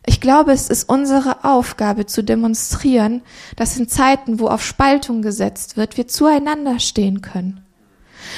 Ich 0.06 0.20
glaube, 0.20 0.52
es 0.52 0.70
ist 0.70 0.90
unsere 0.90 1.44
Aufgabe 1.44 2.08
zu 2.08 2.24
demonstrieren, 2.24 3.22
dass 3.56 3.78
in 3.78 3.88
Zeiten, 3.88 4.40
wo 4.40 4.48
auf 4.48 4.66
Spaltung 4.66 5.22
gesetzt 5.22 5.78
wird, 5.78 5.96
wir 5.98 6.08
zueinander 6.08 6.80
stehen 6.80 7.22
können. 7.22 7.64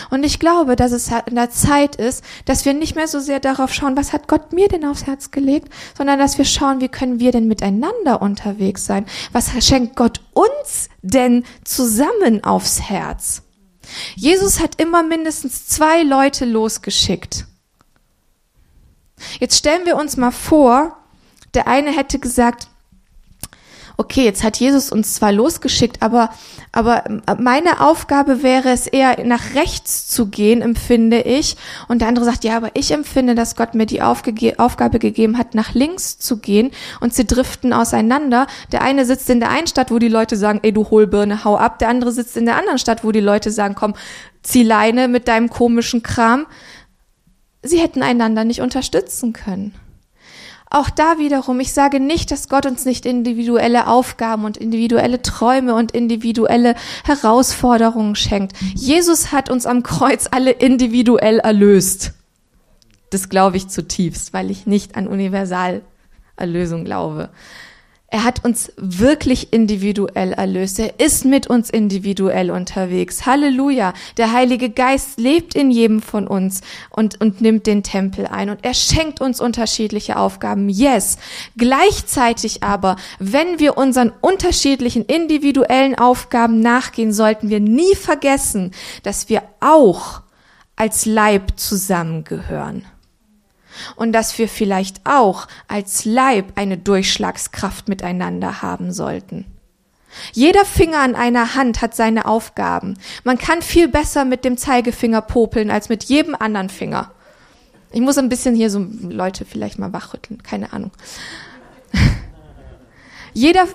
Und 0.09 0.23
ich 0.23 0.39
glaube, 0.39 0.75
dass 0.75 0.91
es 0.91 1.09
in 1.25 1.35
der 1.35 1.51
Zeit 1.51 1.95
ist, 1.95 2.23
dass 2.45 2.65
wir 2.65 2.73
nicht 2.73 2.95
mehr 2.95 3.07
so 3.07 3.19
sehr 3.19 3.39
darauf 3.39 3.73
schauen, 3.73 3.95
was 3.97 4.13
hat 4.13 4.27
Gott 4.27 4.53
mir 4.53 4.67
denn 4.67 4.85
aufs 4.85 5.05
Herz 5.05 5.31
gelegt, 5.31 5.71
sondern 5.97 6.19
dass 6.19 6.37
wir 6.37 6.45
schauen, 6.45 6.81
wie 6.81 6.89
können 6.89 7.19
wir 7.19 7.31
denn 7.31 7.47
miteinander 7.47 8.21
unterwegs 8.21 8.85
sein? 8.85 9.05
Was 9.31 9.51
schenkt 9.65 9.95
Gott 9.95 10.21
uns 10.33 10.89
denn 11.01 11.43
zusammen 11.63 12.43
aufs 12.43 12.81
Herz? 12.81 13.43
Jesus 14.15 14.59
hat 14.59 14.81
immer 14.81 15.03
mindestens 15.03 15.67
zwei 15.67 16.03
Leute 16.03 16.45
losgeschickt. 16.45 17.45
Jetzt 19.39 19.57
stellen 19.57 19.85
wir 19.85 19.97
uns 19.97 20.17
mal 20.17 20.31
vor, 20.31 20.97
der 21.53 21.67
eine 21.67 21.91
hätte 21.91 22.19
gesagt, 22.19 22.67
okay, 23.97 24.23
jetzt 24.23 24.43
hat 24.43 24.57
Jesus 24.57 24.91
uns 24.91 25.15
zwar 25.15 25.31
losgeschickt, 25.31 26.01
aber, 26.01 26.29
aber 26.71 27.03
meine 27.39 27.79
Aufgabe 27.81 28.43
wäre 28.43 28.69
es 28.69 28.87
eher 28.87 29.23
nach 29.25 29.53
rechts 29.55 30.07
zu 30.07 30.27
gehen, 30.27 30.61
empfinde 30.61 31.21
ich. 31.21 31.57
Und 31.87 31.99
der 31.99 32.07
andere 32.07 32.25
sagt, 32.25 32.43
ja, 32.43 32.57
aber 32.57 32.71
ich 32.73 32.91
empfinde, 32.91 33.35
dass 33.35 33.55
Gott 33.55 33.75
mir 33.75 33.85
die 33.85 34.01
Aufge 34.01 34.33
Aufgabe 34.57 34.99
gegeben 34.99 35.37
hat, 35.37 35.53
nach 35.53 35.73
links 35.73 36.17
zu 36.17 36.37
gehen. 36.37 36.71
Und 37.01 37.13
sie 37.13 37.25
driften 37.25 37.73
auseinander. 37.73 38.47
Der 38.71 38.81
eine 38.81 39.05
sitzt 39.05 39.29
in 39.29 39.39
der 39.39 39.49
einen 39.49 39.67
Stadt, 39.67 39.91
wo 39.91 39.99
die 39.99 40.09
Leute 40.09 40.37
sagen, 40.37 40.59
ey, 40.63 40.71
du 40.71 40.89
Hohlbirne, 40.89 41.43
hau 41.43 41.57
ab. 41.57 41.79
Der 41.79 41.89
andere 41.89 42.11
sitzt 42.11 42.35
in 42.37 42.45
der 42.45 42.57
anderen 42.57 42.79
Stadt, 42.79 43.03
wo 43.03 43.11
die 43.11 43.19
Leute 43.19 43.51
sagen, 43.51 43.75
komm, 43.75 43.93
zieh 44.41 44.63
Leine 44.63 45.07
mit 45.07 45.27
deinem 45.27 45.49
komischen 45.49 46.03
Kram. 46.03 46.47
Sie 47.61 47.79
hätten 47.79 48.03
einander 48.03 48.43
nicht 48.43 48.61
unterstützen 48.61 49.33
können. 49.33 49.73
Auch 50.75 50.89
da 50.89 51.19
wiederum, 51.19 51.59
ich 51.59 51.71
sage 51.71 51.99
nicht, 51.99 52.31
dass 52.31 52.49
Gott 52.49 52.65
uns 52.65 52.83
nicht 52.83 53.05
individuelle 53.05 53.85
Aufgaben 53.85 54.43
und 54.43 54.57
individuelle 54.57 55.21
Träume 55.21 55.75
und 55.75 55.91
individuelle 55.91 56.73
Herausforderungen 57.03 58.15
schenkt. 58.15 58.57
Jesus 58.73 59.31
hat 59.31 59.51
uns 59.51 59.67
am 59.67 59.83
Kreuz 59.83 60.27
alle 60.31 60.49
individuell 60.49 61.37
erlöst. 61.37 62.13
Das 63.11 63.29
glaube 63.29 63.57
ich 63.57 63.67
zutiefst, 63.67 64.33
weil 64.33 64.49
ich 64.49 64.65
nicht 64.65 64.95
an 64.95 65.07
Universalerlösung 65.07 66.85
glaube. 66.85 67.29
Er 68.13 68.25
hat 68.25 68.45
uns 68.45 68.71
wirklich 68.77 69.53
individuell 69.53 70.33
erlöst. 70.33 70.77
Er 70.77 70.99
ist 70.99 71.25
mit 71.25 71.47
uns 71.47 71.71
individuell 71.71 72.51
unterwegs. 72.51 73.25
Halleluja. 73.25 73.95
Der 74.17 74.31
Heilige 74.31 74.69
Geist 74.69 75.19
lebt 75.19 75.55
in 75.55 75.71
jedem 75.71 75.99
von 75.99 76.27
uns 76.27 76.61
und, 76.91 77.19
und 77.21 77.41
nimmt 77.41 77.65
den 77.65 77.81
Tempel 77.81 78.27
ein. 78.27 78.51
Und 78.51 78.63
er 78.63 78.75
schenkt 78.75 79.19
uns 79.19 79.41
unterschiedliche 79.41 80.17
Aufgaben. 80.17 80.69
Yes. 80.69 81.17
Gleichzeitig 81.57 82.61
aber, 82.61 82.97
wenn 83.17 83.57
wir 83.57 83.79
unseren 83.79 84.13
unterschiedlichen 84.21 85.05
individuellen 85.05 85.97
Aufgaben 85.97 86.59
nachgehen, 86.59 87.13
sollten 87.13 87.49
wir 87.49 87.61
nie 87.61 87.95
vergessen, 87.95 88.73
dass 89.01 89.27
wir 89.27 89.41
auch 89.59 90.21
als 90.75 91.07
Leib 91.07 91.53
zusammengehören 91.55 92.85
und 93.95 94.11
dass 94.13 94.37
wir 94.37 94.47
vielleicht 94.47 95.01
auch 95.05 95.47
als 95.67 96.05
Leib 96.05 96.53
eine 96.55 96.77
Durchschlagskraft 96.77 97.89
miteinander 97.89 98.61
haben 98.61 98.91
sollten. 98.91 99.45
Jeder 100.31 100.65
Finger 100.65 100.99
an 100.99 101.15
einer 101.15 101.55
Hand 101.55 101.81
hat 101.81 101.95
seine 101.95 102.25
Aufgaben. 102.25 102.97
Man 103.23 103.37
kann 103.37 103.61
viel 103.61 103.87
besser 103.87 104.25
mit 104.25 104.45
dem 104.45 104.57
Zeigefinger 104.57 105.21
popeln 105.21 105.71
als 105.71 105.89
mit 105.89 106.03
jedem 106.03 106.35
anderen 106.35 106.69
Finger. 106.69 107.11
Ich 107.91 108.01
muss 108.01 108.17
ein 108.17 108.29
bisschen 108.29 108.55
hier 108.55 108.69
so 108.69 108.85
Leute 109.01 109.45
vielleicht 109.45 109.79
mal 109.79 109.93
wachrütteln, 109.93 110.41
keine 110.43 110.73
Ahnung. 110.73 110.91
Jeder, 113.33 113.67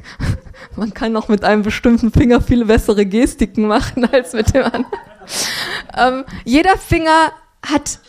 man 0.76 0.94
kann 0.94 1.16
auch 1.16 1.28
mit 1.28 1.44
einem 1.44 1.62
bestimmten 1.62 2.10
Finger 2.10 2.40
viel 2.40 2.64
bessere 2.64 3.04
Gestiken 3.06 3.66
machen 3.66 4.04
als 4.10 4.32
mit 4.32 4.54
dem 4.54 4.64
anderen. 4.64 4.86
Ähm, 5.96 6.24
jeder 6.44 6.76
Finger 6.76 7.32
hat, 7.66 8.00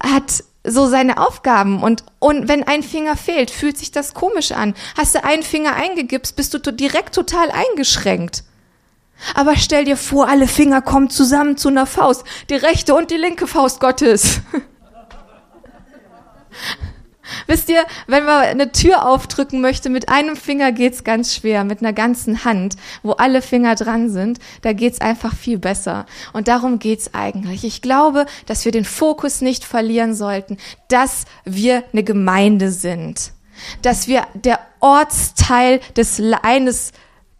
hat 0.00 0.44
so 0.64 0.86
seine 0.86 1.18
Aufgaben 1.18 1.82
und, 1.82 2.04
und 2.18 2.48
wenn 2.48 2.62
ein 2.66 2.82
Finger 2.82 3.16
fehlt, 3.16 3.50
fühlt 3.50 3.76
sich 3.76 3.90
das 3.90 4.14
komisch 4.14 4.52
an. 4.52 4.74
Hast 4.96 5.14
du 5.14 5.24
einen 5.24 5.42
Finger 5.42 5.74
eingegipst, 5.74 6.36
bist 6.36 6.54
du 6.54 6.58
direkt 6.72 7.14
total 7.14 7.50
eingeschränkt. 7.50 8.44
Aber 9.34 9.56
stell 9.56 9.84
dir 9.84 9.96
vor, 9.96 10.28
alle 10.28 10.48
Finger 10.48 10.82
kommen 10.82 11.10
zusammen 11.10 11.56
zu 11.56 11.68
einer 11.68 11.86
Faust, 11.86 12.24
die 12.50 12.54
rechte 12.54 12.94
und 12.94 13.10
die 13.10 13.16
linke 13.16 13.46
Faust 13.46 13.80
Gottes. 13.80 14.40
Wisst 17.46 17.68
ihr, 17.68 17.84
wenn 18.06 18.24
man 18.24 18.42
eine 18.42 18.72
Tür 18.72 19.06
aufdrücken 19.06 19.60
möchte, 19.60 19.90
mit 19.90 20.08
einem 20.08 20.36
Finger 20.36 20.72
geht's 20.72 21.04
ganz 21.04 21.34
schwer, 21.34 21.64
mit 21.64 21.80
einer 21.80 21.92
ganzen 21.92 22.44
Hand, 22.44 22.76
wo 23.02 23.12
alle 23.12 23.42
Finger 23.42 23.74
dran 23.74 24.10
sind, 24.10 24.38
da 24.62 24.72
geht's 24.72 25.00
einfach 25.00 25.34
viel 25.34 25.58
besser. 25.58 26.06
Und 26.32 26.48
darum 26.48 26.78
geht's 26.78 27.14
eigentlich. 27.14 27.64
Ich 27.64 27.82
glaube, 27.82 28.26
dass 28.46 28.64
wir 28.64 28.72
den 28.72 28.84
Fokus 28.84 29.40
nicht 29.40 29.64
verlieren 29.64 30.14
sollten, 30.14 30.56
dass 30.88 31.24
wir 31.44 31.84
eine 31.92 32.04
Gemeinde 32.04 32.70
sind, 32.70 33.32
dass 33.82 34.08
wir 34.08 34.26
der 34.34 34.60
Ortsteil 34.80 35.80
des 35.96 36.20
eines 36.42 36.92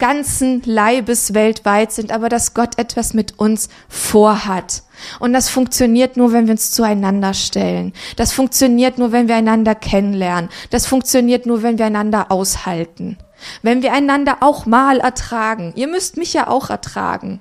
ganzen 0.03 0.63
Leibes 0.65 1.33
weltweit 1.33 1.93
sind, 1.93 2.11
aber 2.11 2.29
dass 2.29 2.55
Gott 2.55 2.77
etwas 2.77 3.15
mit 3.15 3.39
uns 3.39 3.69
vorhat. 3.89 4.83
Und 5.21 5.33
das 5.33 5.49
funktioniert 5.49 6.17
nur, 6.17 6.33
wenn 6.33 6.47
wir 6.47 6.53
uns 6.55 6.73
zueinander 6.73 7.35
stellen. 7.35 7.93
Das 8.17 8.33
funktioniert 8.33 8.99
nur, 8.99 9.13
wenn 9.13 9.29
wir 9.29 9.37
einander 9.37 9.77
kennenlernen. 9.77 10.51
Das 10.71 10.87
funktioniert 10.87 11.47
nur, 11.47 11.63
wenn 11.63 11.79
wir 11.79 11.87
einander 11.87 12.33
aushalten. 12.33 13.17
Wenn 13.63 13.83
wir 13.83 13.93
einander 13.93 14.39
auch 14.41 14.67
mal 14.67 14.99
ertragen. 14.99 15.73
Ihr 15.77 15.87
müsst 15.87 16.17
mich 16.17 16.33
ja 16.33 16.49
auch 16.49 16.69
ertragen. 16.69 17.39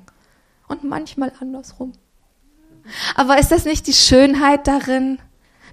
Und 0.67 0.83
manchmal 0.83 1.31
andersrum. 1.41 1.93
Aber 3.15 3.39
ist 3.39 3.51
das 3.51 3.65
nicht 3.65 3.87
die 3.87 3.93
Schönheit 3.93 4.67
darin? 4.67 5.17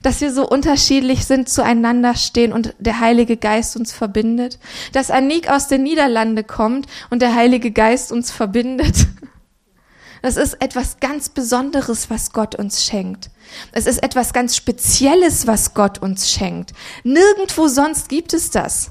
Dass 0.03 0.21
wir 0.21 0.33
so 0.33 0.49
unterschiedlich 0.49 1.25
sind, 1.25 1.49
zueinander 1.49 2.15
stehen 2.15 2.53
und 2.53 2.75
der 2.79 3.01
Heilige 3.01 3.37
Geist 3.37 3.77
uns 3.77 3.93
verbindet, 3.93 4.59
dass 4.93 5.11
Anik 5.11 5.51
aus 5.51 5.69
den 5.69 5.83
Niederlande 5.83 6.45
kommt 6.45 6.87
und 7.11 7.23
der 7.23 7.35
Heilige 7.35 7.71
Geist 7.71 8.13
uns 8.13 8.31
verbindet. 8.31 9.07
Das 10.21 10.37
ist 10.37 10.61
etwas 10.61 10.99
ganz 10.99 11.29
Besonderes, 11.29 12.11
was 12.11 12.33
Gott 12.33 12.57
uns 12.57 12.85
schenkt. 12.85 13.31
Es 13.71 13.87
ist 13.87 14.03
etwas 14.03 14.33
ganz 14.33 14.57
Spezielles, 14.57 15.47
was 15.47 15.75
Gott 15.75 15.99
uns 15.99 16.29
schenkt. 16.29 16.73
Nirgendwo 17.05 17.69
sonst 17.69 18.09
gibt 18.09 18.35
es 18.35 18.51
das. 18.51 18.91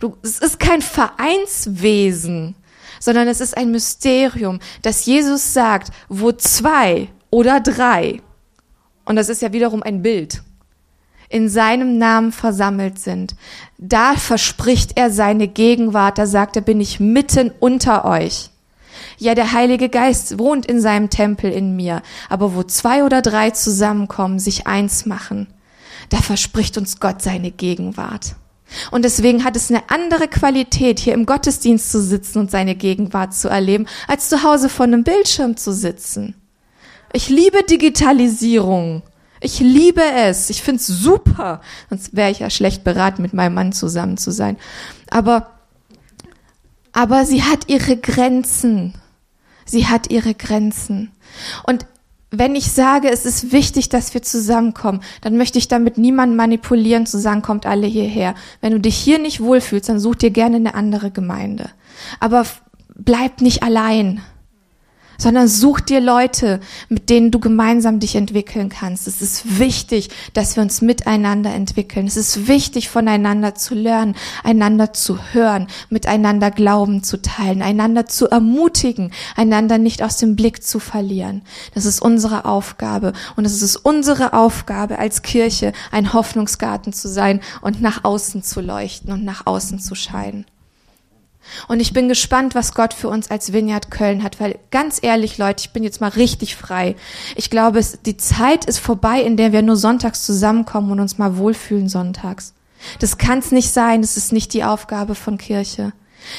Du, 0.00 0.16
es 0.22 0.38
ist 0.38 0.60
kein 0.60 0.82
Vereinswesen, 0.82 2.54
sondern 3.00 3.28
es 3.28 3.40
ist 3.40 3.56
ein 3.56 3.70
Mysterium, 3.70 4.60
dass 4.82 5.06
Jesus 5.06 5.52
sagt, 5.52 5.90
wo 6.08 6.32
zwei 6.32 7.08
oder 7.30 7.60
drei, 7.60 8.20
und 9.04 9.16
das 9.16 9.28
ist 9.28 9.42
ja 9.42 9.52
wiederum 9.52 9.82
ein 9.82 10.02
Bild, 10.02 10.42
in 11.28 11.48
seinem 11.48 11.98
Namen 11.98 12.32
versammelt 12.32 12.98
sind. 12.98 13.34
Da 13.76 14.14
verspricht 14.14 14.96
er 14.96 15.10
seine 15.10 15.48
Gegenwart, 15.48 16.18
da 16.18 16.26
sagt 16.26 16.56
er, 16.56 16.62
bin 16.62 16.80
ich 16.80 17.00
mitten 17.00 17.52
unter 17.60 18.04
euch. 18.04 18.50
Ja, 19.18 19.34
der 19.34 19.52
Heilige 19.52 19.88
Geist 19.88 20.38
wohnt 20.38 20.66
in 20.66 20.80
seinem 20.80 21.10
Tempel 21.10 21.50
in 21.50 21.76
mir, 21.76 22.02
aber 22.28 22.54
wo 22.54 22.62
zwei 22.62 23.04
oder 23.04 23.22
drei 23.22 23.50
zusammenkommen, 23.50 24.38
sich 24.38 24.66
eins 24.66 25.06
machen, 25.06 25.48
da 26.08 26.18
verspricht 26.18 26.78
uns 26.78 27.00
Gott 27.00 27.22
seine 27.22 27.50
Gegenwart. 27.50 28.36
Und 28.90 29.04
deswegen 29.04 29.44
hat 29.44 29.56
es 29.56 29.70
eine 29.70 29.88
andere 29.88 30.28
Qualität, 30.28 30.98
hier 30.98 31.14
im 31.14 31.26
Gottesdienst 31.26 31.90
zu 31.90 32.02
sitzen 32.02 32.38
und 32.38 32.50
seine 32.50 32.74
Gegenwart 32.74 33.34
zu 33.34 33.48
erleben, 33.48 33.86
als 34.06 34.28
zu 34.28 34.42
Hause 34.42 34.68
vor 34.68 34.84
einem 34.84 35.04
Bildschirm 35.04 35.56
zu 35.56 35.72
sitzen. 35.72 36.34
Ich 37.12 37.28
liebe 37.28 37.62
Digitalisierung. 37.62 39.02
Ich 39.40 39.60
liebe 39.60 40.02
es. 40.02 40.50
Ich 40.50 40.62
find's 40.62 40.86
super. 40.86 41.60
Sonst 41.90 42.14
wäre 42.16 42.30
ich 42.30 42.40
ja 42.40 42.50
schlecht 42.50 42.84
beraten, 42.84 43.22
mit 43.22 43.34
meinem 43.34 43.54
Mann 43.54 43.72
zusammen 43.72 44.16
zu 44.16 44.30
sein. 44.30 44.56
Aber, 45.10 45.50
aber 46.92 47.24
sie 47.24 47.42
hat 47.42 47.68
ihre 47.68 47.96
Grenzen. 47.96 48.94
Sie 49.64 49.86
hat 49.86 50.10
ihre 50.10 50.34
Grenzen. 50.34 51.12
Und 51.64 51.86
wenn 52.30 52.56
ich 52.56 52.70
sage, 52.72 53.10
es 53.10 53.24
ist 53.24 53.52
wichtig, 53.52 53.88
dass 53.88 54.12
wir 54.12 54.22
zusammenkommen, 54.22 55.00
dann 55.22 55.36
möchte 55.36 55.58
ich 55.58 55.68
damit 55.68 55.96
niemanden 55.96 56.36
manipulieren, 56.36 57.06
zu 57.06 57.18
sagen, 57.18 57.40
kommt 57.40 57.64
alle 57.64 57.86
hierher. 57.86 58.34
Wenn 58.60 58.72
du 58.72 58.80
dich 58.80 58.96
hier 58.96 59.18
nicht 59.18 59.40
wohlfühlst, 59.40 59.88
dann 59.88 60.00
such 60.00 60.16
dir 60.16 60.30
gerne 60.30 60.56
eine 60.56 60.74
andere 60.74 61.10
Gemeinde. 61.10 61.70
Aber 62.20 62.44
bleib 62.94 63.40
nicht 63.40 63.62
allein 63.62 64.20
sondern 65.18 65.48
such 65.48 65.80
dir 65.80 66.00
Leute, 66.00 66.60
mit 66.88 67.10
denen 67.10 67.30
du 67.30 67.40
gemeinsam 67.40 67.98
dich 67.98 68.14
entwickeln 68.14 68.68
kannst. 68.68 69.08
Es 69.08 69.20
ist 69.20 69.58
wichtig, 69.58 70.10
dass 70.32 70.56
wir 70.56 70.62
uns 70.62 70.80
miteinander 70.80 71.52
entwickeln. 71.52 72.06
Es 72.06 72.16
ist 72.16 72.46
wichtig, 72.46 72.88
voneinander 72.88 73.54
zu 73.56 73.74
lernen, 73.74 74.14
einander 74.44 74.92
zu 74.92 75.18
hören, 75.32 75.66
miteinander 75.90 76.50
Glauben 76.52 77.02
zu 77.02 77.20
teilen, 77.20 77.62
einander 77.62 78.06
zu 78.06 78.28
ermutigen, 78.28 79.12
einander 79.36 79.76
nicht 79.76 80.02
aus 80.02 80.16
dem 80.16 80.36
Blick 80.36 80.62
zu 80.62 80.78
verlieren. 80.78 81.42
Das 81.74 81.84
ist 81.84 82.00
unsere 82.00 82.44
Aufgabe. 82.44 83.12
Und 83.36 83.44
es 83.44 83.60
ist 83.60 83.76
unsere 83.76 84.32
Aufgabe 84.32 84.98
als 84.98 85.22
Kirche, 85.22 85.72
ein 85.90 86.12
Hoffnungsgarten 86.12 86.92
zu 86.92 87.08
sein 87.08 87.40
und 87.60 87.82
nach 87.82 88.04
außen 88.04 88.44
zu 88.44 88.60
leuchten 88.60 89.12
und 89.12 89.24
nach 89.24 89.46
außen 89.46 89.80
zu 89.80 89.96
scheinen. 89.96 90.46
Und 91.68 91.80
ich 91.80 91.92
bin 91.92 92.08
gespannt, 92.08 92.54
was 92.54 92.74
Gott 92.74 92.94
für 92.94 93.08
uns 93.08 93.30
als 93.30 93.52
Vineyard 93.52 93.90
Köln 93.90 94.22
hat, 94.22 94.40
weil 94.40 94.58
ganz 94.70 94.98
ehrlich, 95.02 95.38
Leute, 95.38 95.64
ich 95.64 95.72
bin 95.72 95.82
jetzt 95.82 96.00
mal 96.00 96.08
richtig 96.08 96.56
frei. 96.56 96.96
Ich 97.36 97.50
glaube, 97.50 97.78
es, 97.78 98.00
die 98.02 98.16
Zeit 98.16 98.64
ist 98.64 98.78
vorbei, 98.78 99.22
in 99.22 99.36
der 99.36 99.52
wir 99.52 99.62
nur 99.62 99.76
sonntags 99.76 100.24
zusammenkommen 100.24 100.90
und 100.92 101.00
uns 101.00 101.18
mal 101.18 101.36
wohlfühlen 101.36 101.88
sonntags. 101.88 102.54
Das 103.00 103.18
kann 103.18 103.38
es 103.38 103.50
nicht 103.50 103.70
sein, 103.70 104.02
das 104.02 104.16
ist 104.16 104.32
nicht 104.32 104.52
die 104.52 104.64
Aufgabe 104.64 105.14
von 105.14 105.38
Kirche. 105.38 105.92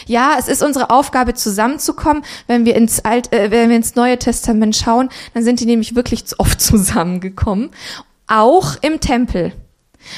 Ja, 0.06 0.36
es 0.38 0.48
ist 0.48 0.62
unsere 0.62 0.89
Aufgabe, 0.89 1.34
zusammenzukommen. 1.34 2.24
Wenn 2.48 2.65
wir 2.65 2.76
ins 2.76 3.04
Alt, 3.06 3.34
äh, 3.34 3.52
wenn 3.52 3.69
wir 3.69 3.78
ins 3.78 3.95
Neue 3.95 4.19
Testament 4.19 4.76
schauen, 4.76 5.10
dann 5.34 5.43
sind 5.43 5.60
die 5.60 5.65
nämlich 5.65 5.95
wirklich 5.95 6.24
oft 6.38 6.62
zusammengekommen. 6.62 7.72
Auch 8.28 8.76
im 8.82 9.00
Tempel 9.00 9.54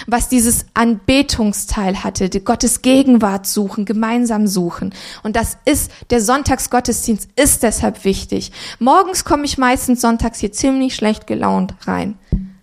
was 0.07 0.29
dieses 0.29 0.65
Anbetungsteil 0.73 2.03
hatte, 2.03 2.29
die 2.29 2.43
Gottes 2.43 2.81
Gegenwart 2.81 3.47
suchen, 3.47 3.85
gemeinsam 3.85 4.47
suchen. 4.47 4.93
Und 5.23 5.35
das 5.35 5.57
ist, 5.65 5.91
der 6.09 6.21
Sonntagsgottesdienst 6.21 7.29
ist 7.35 7.63
deshalb 7.63 8.05
wichtig. 8.05 8.51
Morgens 8.79 9.25
komme 9.25 9.45
ich 9.45 9.57
meistens 9.57 10.01
sonntags 10.01 10.39
hier 10.39 10.51
ziemlich 10.51 10.95
schlecht 10.95 11.27
gelaunt 11.27 11.75
rein. 11.87 12.17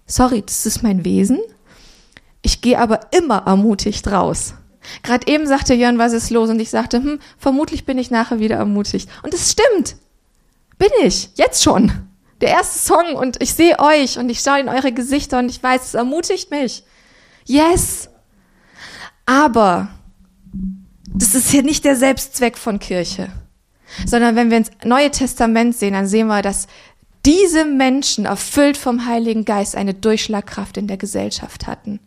Sorry, 0.06 0.42
das 0.42 0.66
ist 0.66 0.82
mein 0.82 1.04
Wesen. 1.04 1.38
Ich 2.42 2.60
gehe 2.60 2.78
aber 2.78 3.00
immer 3.12 3.46
ermutigt 3.46 4.08
raus. 4.08 4.54
Gerade 5.02 5.30
eben 5.30 5.46
sagte 5.46 5.74
Jörn, 5.74 5.98
was 5.98 6.12
ist 6.12 6.30
los? 6.30 6.48
Und 6.48 6.60
ich 6.60 6.70
sagte, 6.70 6.98
hm, 6.98 7.18
vermutlich 7.36 7.84
bin 7.84 7.98
ich 7.98 8.10
nachher 8.10 8.40
wieder 8.40 8.56
ermutigt. 8.56 9.08
Und 9.22 9.34
es 9.34 9.52
stimmt. 9.52 9.96
Bin 10.78 10.88
ich. 11.02 11.30
Jetzt 11.34 11.62
schon. 11.62 11.92
Der 12.40 12.50
erste 12.50 12.78
Song 12.78 13.14
und 13.16 13.42
ich 13.42 13.52
sehe 13.52 13.78
euch 13.80 14.18
und 14.18 14.30
ich 14.30 14.40
schaue 14.40 14.60
in 14.60 14.68
eure 14.68 14.92
Gesichter 14.92 15.40
und 15.40 15.50
ich 15.50 15.62
weiß, 15.62 15.82
es 15.88 15.94
ermutigt 15.94 16.50
mich. 16.50 16.84
Yes. 17.48 18.10
Aber 19.24 19.88
das 21.06 21.34
ist 21.34 21.50
hier 21.50 21.62
nicht 21.62 21.84
der 21.84 21.96
Selbstzweck 21.96 22.56
von 22.58 22.78
Kirche, 22.78 23.30
sondern 24.06 24.36
wenn 24.36 24.50
wir 24.50 24.58
ins 24.58 24.70
Neue 24.84 25.10
Testament 25.10 25.74
sehen, 25.74 25.94
dann 25.94 26.06
sehen 26.06 26.28
wir, 26.28 26.42
dass 26.42 26.68
diese 27.24 27.64
Menschen 27.64 28.26
erfüllt 28.26 28.76
vom 28.76 29.06
Heiligen 29.06 29.44
Geist 29.44 29.76
eine 29.76 29.94
Durchschlagkraft 29.94 30.76
in 30.76 30.86
der 30.86 30.98
Gesellschaft 30.98 31.66
hatten 31.66 32.00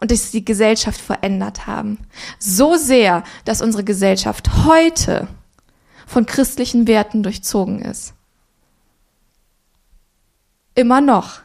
und 0.00 0.10
dass 0.10 0.32
die 0.32 0.44
Gesellschaft 0.44 1.00
verändert 1.00 1.68
haben. 1.68 1.98
So 2.38 2.76
sehr, 2.76 3.22
dass 3.44 3.62
unsere 3.62 3.84
Gesellschaft 3.84 4.64
heute 4.66 5.28
von 6.06 6.26
christlichen 6.26 6.88
Werten 6.88 7.22
durchzogen 7.22 7.80
ist. 7.80 8.14
Immer 10.74 11.00
noch 11.00 11.40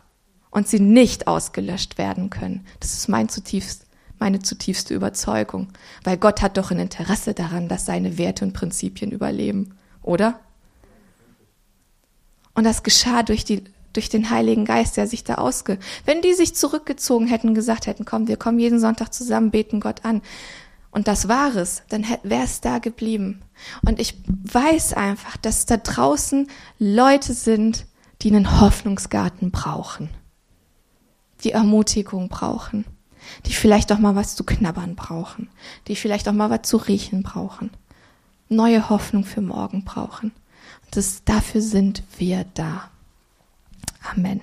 und 0.57 0.67
sie 0.67 0.79
nicht 0.79 1.27
ausgelöscht 1.27 1.99
werden 1.99 2.31
können. 2.31 2.65
Das 2.79 2.93
ist 2.93 3.07
mein 3.07 3.29
zutiefst, 3.29 3.85
meine 4.17 4.39
zutiefste 4.39 4.95
Überzeugung, 4.95 5.67
weil 6.03 6.17
Gott 6.17 6.41
hat 6.41 6.57
doch 6.57 6.71
ein 6.71 6.79
Interesse 6.79 7.35
daran, 7.35 7.67
dass 7.67 7.85
seine 7.85 8.17
Werte 8.17 8.43
und 8.43 8.53
Prinzipien 8.53 9.11
überleben, 9.11 9.75
oder? 10.01 10.39
Und 12.55 12.63
das 12.63 12.81
geschah 12.81 13.21
durch 13.21 13.45
die 13.45 13.65
durch 13.93 14.09
den 14.09 14.31
Heiligen 14.31 14.65
Geist, 14.65 14.97
der 14.97 15.05
sich 15.05 15.23
da 15.23 15.35
ausge. 15.35 15.77
Wenn 16.05 16.23
die 16.23 16.33
sich 16.33 16.55
zurückgezogen 16.55 17.27
hätten, 17.27 17.53
gesagt 17.53 17.85
hätten, 17.85 18.05
komm, 18.05 18.27
wir 18.27 18.37
kommen 18.37 18.57
jeden 18.57 18.79
Sonntag 18.79 19.13
zusammen, 19.13 19.51
beten 19.51 19.79
Gott 19.79 20.05
an. 20.05 20.23
Und 20.89 21.07
das 21.07 21.27
war 21.27 21.55
es, 21.55 21.83
dann 21.89 22.03
wäre 22.23 22.43
es 22.43 22.61
da 22.61 22.79
geblieben. 22.79 23.43
Und 23.85 23.99
ich 23.99 24.15
weiß 24.25 24.93
einfach, 24.93 25.37
dass 25.37 25.67
da 25.67 25.77
draußen 25.77 26.47
Leute 26.79 27.33
sind, 27.33 27.85
die 28.23 28.29
einen 28.29 28.59
Hoffnungsgarten 28.59 29.51
brauchen 29.51 30.09
die 31.43 31.51
Ermutigung 31.51 32.29
brauchen, 32.29 32.85
die 33.45 33.53
vielleicht 33.53 33.91
auch 33.91 33.99
mal 33.99 34.15
was 34.15 34.35
zu 34.35 34.43
knabbern 34.43 34.95
brauchen, 34.95 35.49
die 35.87 35.95
vielleicht 35.95 36.27
auch 36.27 36.33
mal 36.33 36.49
was 36.49 36.63
zu 36.63 36.77
riechen 36.77 37.23
brauchen, 37.23 37.71
neue 38.49 38.89
Hoffnung 38.89 39.23
für 39.23 39.41
morgen 39.41 39.83
brauchen. 39.83 40.31
Und 40.85 40.95
das, 40.95 41.23
dafür 41.25 41.61
sind 41.61 42.03
wir 42.17 42.45
da. 42.53 42.89
Amen. 44.13 44.41